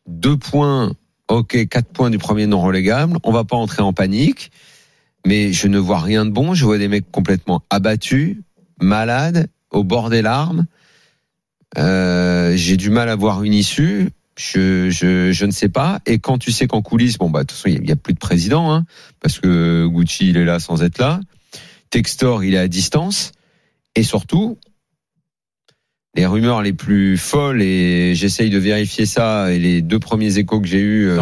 Deux 0.07 0.35
points, 0.37 0.93
ok, 1.31 1.67
quatre 1.67 1.91
points 1.91 2.09
du 2.09 2.17
premier 2.17 2.45
non 2.45 2.61
relégable. 2.61 3.17
On 3.23 3.31
va 3.31 3.43
pas 3.43 3.55
entrer 3.55 3.81
en 3.81 3.93
panique, 3.93 4.51
mais 5.25 5.53
je 5.53 5.67
ne 5.67 5.77
vois 5.77 5.99
rien 5.99 6.25
de 6.25 6.31
bon. 6.31 6.53
Je 6.53 6.65
vois 6.65 6.77
des 6.77 6.87
mecs 6.87 7.09
complètement 7.11 7.63
abattus, 7.69 8.37
malades, 8.79 9.47
au 9.71 9.83
bord 9.83 10.09
des 10.09 10.21
larmes. 10.21 10.65
Euh, 11.77 12.55
J'ai 12.55 12.75
du 12.75 12.89
mal 12.89 13.09
à 13.09 13.15
voir 13.15 13.43
une 13.43 13.53
issue. 13.53 14.09
Je, 14.37 14.89
je, 14.89 15.31
je 15.31 15.45
ne 15.45 15.51
sais 15.51 15.69
pas. 15.69 15.99
Et 16.05 16.19
quand 16.19 16.37
tu 16.37 16.51
sais 16.51 16.67
qu'en 16.67 16.81
coulisses, 16.81 17.17
bon 17.17 17.29
bah 17.29 17.41
de 17.41 17.47
toute 17.47 17.57
façon 17.57 17.69
il 17.69 17.87
y, 17.87 17.91
a 17.91 17.95
plus 17.95 18.13
de 18.13 18.19
président, 18.19 18.73
hein, 18.73 18.85
parce 19.19 19.39
que 19.39 19.85
Gucci 19.87 20.29
il 20.29 20.37
est 20.37 20.45
là 20.45 20.59
sans 20.59 20.83
être 20.83 20.99
là. 20.99 21.19
Textor 21.89 22.43
il 22.43 22.55
est 22.55 22.57
à 22.57 22.67
distance. 22.67 23.31
Et 23.95 24.03
surtout, 24.03 24.57
les 26.13 26.25
rumeurs 26.25 26.61
les 26.61 26.73
plus 26.73 27.17
folles, 27.17 27.61
et 27.61 28.13
j'essaye 28.15 28.49
de 28.49 28.57
vérifier 28.57 29.05
ça, 29.05 29.51
et 29.51 29.59
les 29.59 29.81
deux 29.81 29.99
premiers 29.99 30.37
échos 30.37 30.59
que 30.59 30.67
j'ai 30.67 30.79
eus 30.79 31.09
euh, 31.09 31.17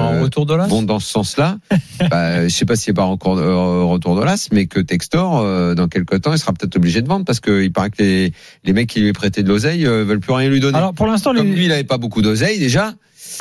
vont 0.67 0.81
dans 0.81 0.99
ce 0.99 1.07
sens-là. 1.11 1.57
bah, 2.09 2.47
je 2.47 2.53
sais 2.53 2.65
pas 2.65 2.75
s'il 2.75 2.91
a 2.91 2.95
pas 2.95 3.03
encore 3.03 3.37
euh, 3.37 3.83
retour 3.83 4.15
de 4.15 4.23
l'as, 4.23 4.49
mais 4.51 4.65
que 4.65 4.79
Textor, 4.79 5.41
euh, 5.41 5.75
dans 5.75 5.87
quelques 5.87 6.21
temps, 6.21 6.33
il 6.33 6.39
sera 6.39 6.53
peut-être 6.53 6.75
obligé 6.75 7.03
de 7.03 7.07
vendre, 7.07 7.23
parce 7.23 7.39
qu'il 7.39 7.71
paraît 7.71 7.91
que 7.91 8.01
les, 8.01 8.33
les 8.63 8.73
mecs 8.73 8.89
qui 8.89 9.01
lui 9.01 9.13
prêtaient 9.13 9.43
de 9.43 9.49
l'oseille 9.49 9.85
euh, 9.85 10.03
veulent 10.03 10.21
plus 10.21 10.33
rien 10.33 10.49
lui 10.49 10.59
donner. 10.59 10.77
Alors 10.77 10.93
pour 10.93 11.05
l'instant, 11.05 11.35
Comme 11.35 11.47
les, 11.47 11.55
lui, 11.55 11.65
il 11.65 11.71
avait 11.71 11.83
pas 11.83 11.99
beaucoup 11.99 12.23
d'oseille 12.23 12.57
déjà. 12.57 12.93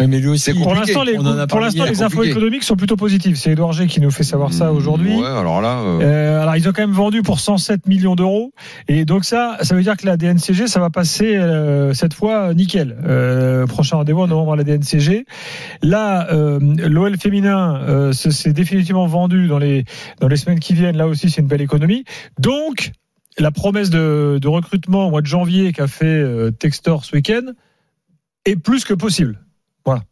Mais 0.06 0.20
lui 0.20 0.28
aussi 0.28 0.54
pour 0.54 0.74
l'instant, 0.74 1.02
les, 1.02 1.16
pour 1.48 1.60
l'instant, 1.60 1.84
les 1.84 2.02
infos 2.02 2.22
économiques 2.22 2.62
sont 2.62 2.76
plutôt 2.76 2.96
positives. 2.96 3.36
C'est 3.36 3.52
Edouard 3.52 3.72
G 3.72 3.86
qui 3.86 4.00
nous 4.00 4.10
fait 4.10 4.22
savoir 4.22 4.52
ça 4.52 4.72
aujourd'hui. 4.72 5.16
Ouais, 5.16 5.26
alors 5.26 5.60
là, 5.60 5.80
euh, 5.80 6.00
Euh, 6.00 6.42
alors 6.42 6.56
ils 6.56 6.68
ont 6.68 6.72
quand 6.72 6.82
même 6.82 6.92
vendu 6.92 7.22
pour 7.22 7.40
107 7.40 7.86
millions 7.86 8.14
d'euros 8.14 8.52
et 8.86 9.04
donc 9.04 9.24
ça, 9.24 9.58
ça 9.62 9.74
veut 9.74 9.82
dire 9.82 9.96
que 9.96 10.06
la 10.06 10.16
DNCG, 10.16 10.68
ça 10.68 10.80
va 10.80 10.90
passer 10.90 11.36
euh, 11.36 11.92
cette 11.94 12.14
fois 12.14 12.54
nickel. 12.54 12.96
Prochain 13.68 13.96
rendez-vous 13.96 14.22
en 14.22 14.26
novembre 14.28 14.52
à 14.52 14.56
la 14.56 14.64
DNCG. 14.64 15.24
Là, 15.82 16.28
l'OL 16.60 17.16
féminin, 17.16 18.12
c'est 18.12 18.52
définitivement 18.52 19.06
vendu 19.06 19.48
dans 19.48 19.58
les 19.58 19.84
dans 20.20 20.28
les 20.28 20.36
semaines 20.36 20.60
qui 20.60 20.74
viennent. 20.74 20.96
Là 20.96 21.08
aussi, 21.08 21.30
c'est 21.30 21.40
une 21.40 21.48
belle 21.48 21.62
économie. 21.62 22.04
Donc 22.38 22.92
la 23.38 23.50
promesse 23.50 23.90
de, 23.90 24.38
de 24.40 24.48
recrutement 24.48 25.06
au 25.06 25.10
mois 25.10 25.22
de 25.22 25.26
janvier 25.26 25.72
qu'a 25.72 25.86
fait 25.86 26.24
Textor 26.58 27.04
ce 27.04 27.16
week-end 27.16 27.52
est 28.44 28.56
plus 28.56 28.84
que 28.84 28.94
possible. 28.94 29.38
Voilà. 29.88 30.02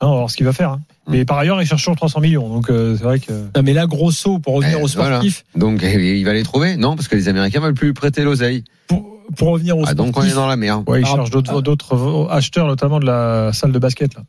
Hein, 0.00 0.06
on 0.06 0.10
va 0.10 0.16
voir 0.18 0.30
ce 0.30 0.36
qu'il 0.36 0.46
va 0.46 0.52
faire. 0.52 0.70
hein. 0.72 0.80
Mais 1.08 1.24
par 1.24 1.38
ailleurs, 1.38 1.60
il 1.62 1.66
cherche 1.66 1.82
toujours 1.82 1.96
300 1.96 2.20
millions. 2.20 2.48
Donc 2.48 2.70
euh, 2.70 2.96
c'est 2.96 3.02
vrai 3.04 3.18
que. 3.18 3.32
Non, 3.32 3.62
mais 3.64 3.72
là, 3.72 3.86
grosso, 3.86 4.38
pour 4.38 4.54
revenir 4.54 4.78
Eh, 4.78 4.82
aux 4.82 4.86
voilà. 4.88 5.16
sportifs, 5.16 5.44
donc 5.56 5.82
il 5.82 6.24
va 6.24 6.32
les 6.34 6.42
trouver, 6.42 6.76
non 6.76 6.96
Parce 6.96 7.08
que 7.08 7.16
les 7.16 7.28
Américains 7.28 7.60
veulent 7.60 7.74
plus 7.74 7.94
prêter 7.94 8.22
l'oseille. 8.22 8.62
pour, 8.86 9.04
pour 9.36 9.48
revenir 9.48 9.76
aux 9.78 9.84
Ah, 9.86 9.94
donc 9.94 10.06
on 10.06 10.08
est 10.08 10.12
sportifs, 10.12 10.34
dans 10.34 10.46
la 10.46 10.56
merde. 10.56 10.84
Ouais, 10.88 11.00
il 11.00 11.02
Par 11.02 11.10
cherche 11.16 11.30
rapport 11.30 11.42
d'autres 11.62 11.62
d'autres 11.62 12.28
acheteurs, 12.30 12.66
notamment 12.66 13.00
de 13.00 13.06
la 13.06 13.52
salle 13.52 13.72
de 13.72 13.78
basket. 13.78 14.14
Là. 14.14 14.22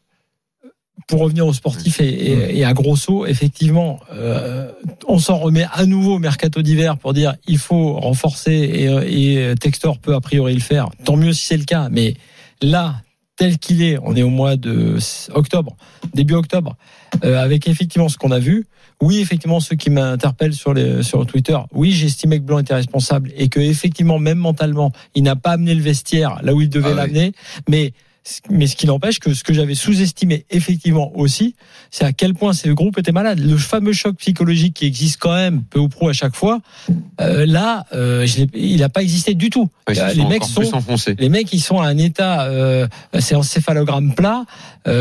pour 1.07 1.21
revenir 1.21 1.45
aux 1.47 1.53
sportifs 1.53 1.99
et, 2.01 2.07
et- 2.07 2.59
et 2.59 2.63
à 2.65 2.73
grosso, 2.73 3.25
effectivement, 3.25 3.99
euh, 4.13 4.71
on 5.07 5.17
s'en 5.17 5.37
remet 5.37 5.65
à 5.73 5.85
nouveau 5.85 6.15
au 6.15 6.19
mercato 6.19 6.61
d'hiver 6.61 6.97
pour 6.97 7.13
dire 7.13 7.33
il 7.47 7.57
faut 7.57 7.93
renforcer 7.99 8.51
et, 8.53 9.49
et 9.51 9.55
Textor 9.55 9.97
peut 9.97 10.13
a 10.13 10.21
priori 10.21 10.53
le 10.53 10.59
faire. 10.61 10.89
Tant 11.05 11.15
mieux 11.17 11.33
si 11.33 11.45
c'est 11.47 11.57
le 11.57 11.63
cas, 11.65 11.89
mais 11.89 12.15
là, 12.61 12.95
tel 13.39 13.57
qu'il 13.57 13.81
est, 13.81 13.97
on 14.03 14.17
est 14.17 14.21
au 14.21 14.29
mois 14.29 14.57
de 14.57 14.97
octobre, 15.33 15.77
début 16.13 16.33
octobre, 16.33 16.75
euh, 17.23 17.41
avec 17.41 17.69
effectivement 17.69 18.09
ce 18.09 18.17
qu'on 18.17 18.31
a 18.31 18.39
vu. 18.39 18.67
Oui, 19.01 19.19
effectivement, 19.19 19.61
ceux 19.61 19.77
qui 19.77 19.89
m'interpellent 19.89 20.53
sur 20.53 20.73
les 20.73 21.03
sur 21.03 21.25
Twitter, 21.25 21.57
oui, 21.73 21.91
j'estimais 21.91 22.39
que 22.39 22.43
Blanc 22.43 22.59
était 22.59 22.73
responsable 22.75 23.31
et 23.37 23.47
que 23.47 23.61
effectivement, 23.61 24.19
même 24.19 24.39
mentalement, 24.39 24.91
il 25.15 25.23
n'a 25.23 25.37
pas 25.37 25.51
amené 25.51 25.73
le 25.73 25.81
vestiaire 25.81 26.41
là 26.43 26.53
où 26.53 26.59
il 26.59 26.67
devait 26.69 26.87
Ah 26.89 26.91
oui. 26.91 26.97
l'amener. 26.97 27.31
Mais 27.69 27.93
Mais 28.49 28.67
ce 28.67 28.75
qui 28.75 28.85
n'empêche 28.85 29.19
que 29.19 29.33
ce 29.33 29.43
que 29.43 29.53
j'avais 29.53 29.75
sous-estimé 29.75 30.45
effectivement 30.49 31.11
aussi, 31.17 31.55
c'est 31.89 32.05
à 32.05 32.11
quel 32.11 32.33
point 32.33 32.53
ce 32.53 32.69
groupe 32.69 32.97
était 32.97 33.11
malade. 33.11 33.39
Le 33.39 33.57
fameux 33.57 33.93
choc 33.93 34.17
psychologique 34.17 34.75
qui 34.75 34.85
existe 34.85 35.19
quand 35.19 35.33
même 35.33 35.63
peu 35.63 35.79
ou 35.79 35.89
prou 35.89 36.09
à 36.09 36.13
chaque 36.13 36.35
fois, 36.35 36.59
euh, 37.21 37.45
là, 37.45 37.85
euh, 37.93 38.25
je 38.25 38.45
il 38.53 38.79
n'a 38.79 38.89
pas 38.89 39.01
existé 39.01 39.33
du 39.33 39.49
tout. 39.49 39.69
Ouais, 39.87 39.95
Euh, 39.99 40.13
les 40.13 40.25
mecs 40.25 40.43
sont 40.43 40.61
les 41.17 41.29
mecs 41.29 41.51
ils 41.51 41.59
sont 41.59 41.79
à 41.79 41.87
un 41.87 41.97
état 41.97 42.43
euh, 42.43 42.87
c'est 43.19 43.35
en 43.35 43.41
céphalogramme 43.41 44.13
plat 44.13 44.45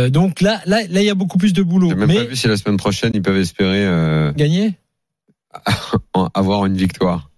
donc 0.09 0.41
là 0.41 0.61
là 0.67 0.81
là 0.89 1.01
il 1.01 1.07
y 1.07 1.11
a 1.11 1.15
beaucoup 1.15 1.39
plus 1.39 1.53
de 1.53 1.63
boulot 1.63 1.89
même 1.89 2.07
mais 2.07 2.15
pas 2.15 2.25
vu 2.25 2.37
si 2.37 2.49
la 2.49 2.57
semaine 2.57 2.79
prochaine 2.79 3.11
ils 3.15 3.23
peuvent 3.23 3.37
espérer 3.37 3.87
gagner? 4.35 4.75
avoir 6.35 6.67
une 6.67 6.77
victoire. 6.77 7.31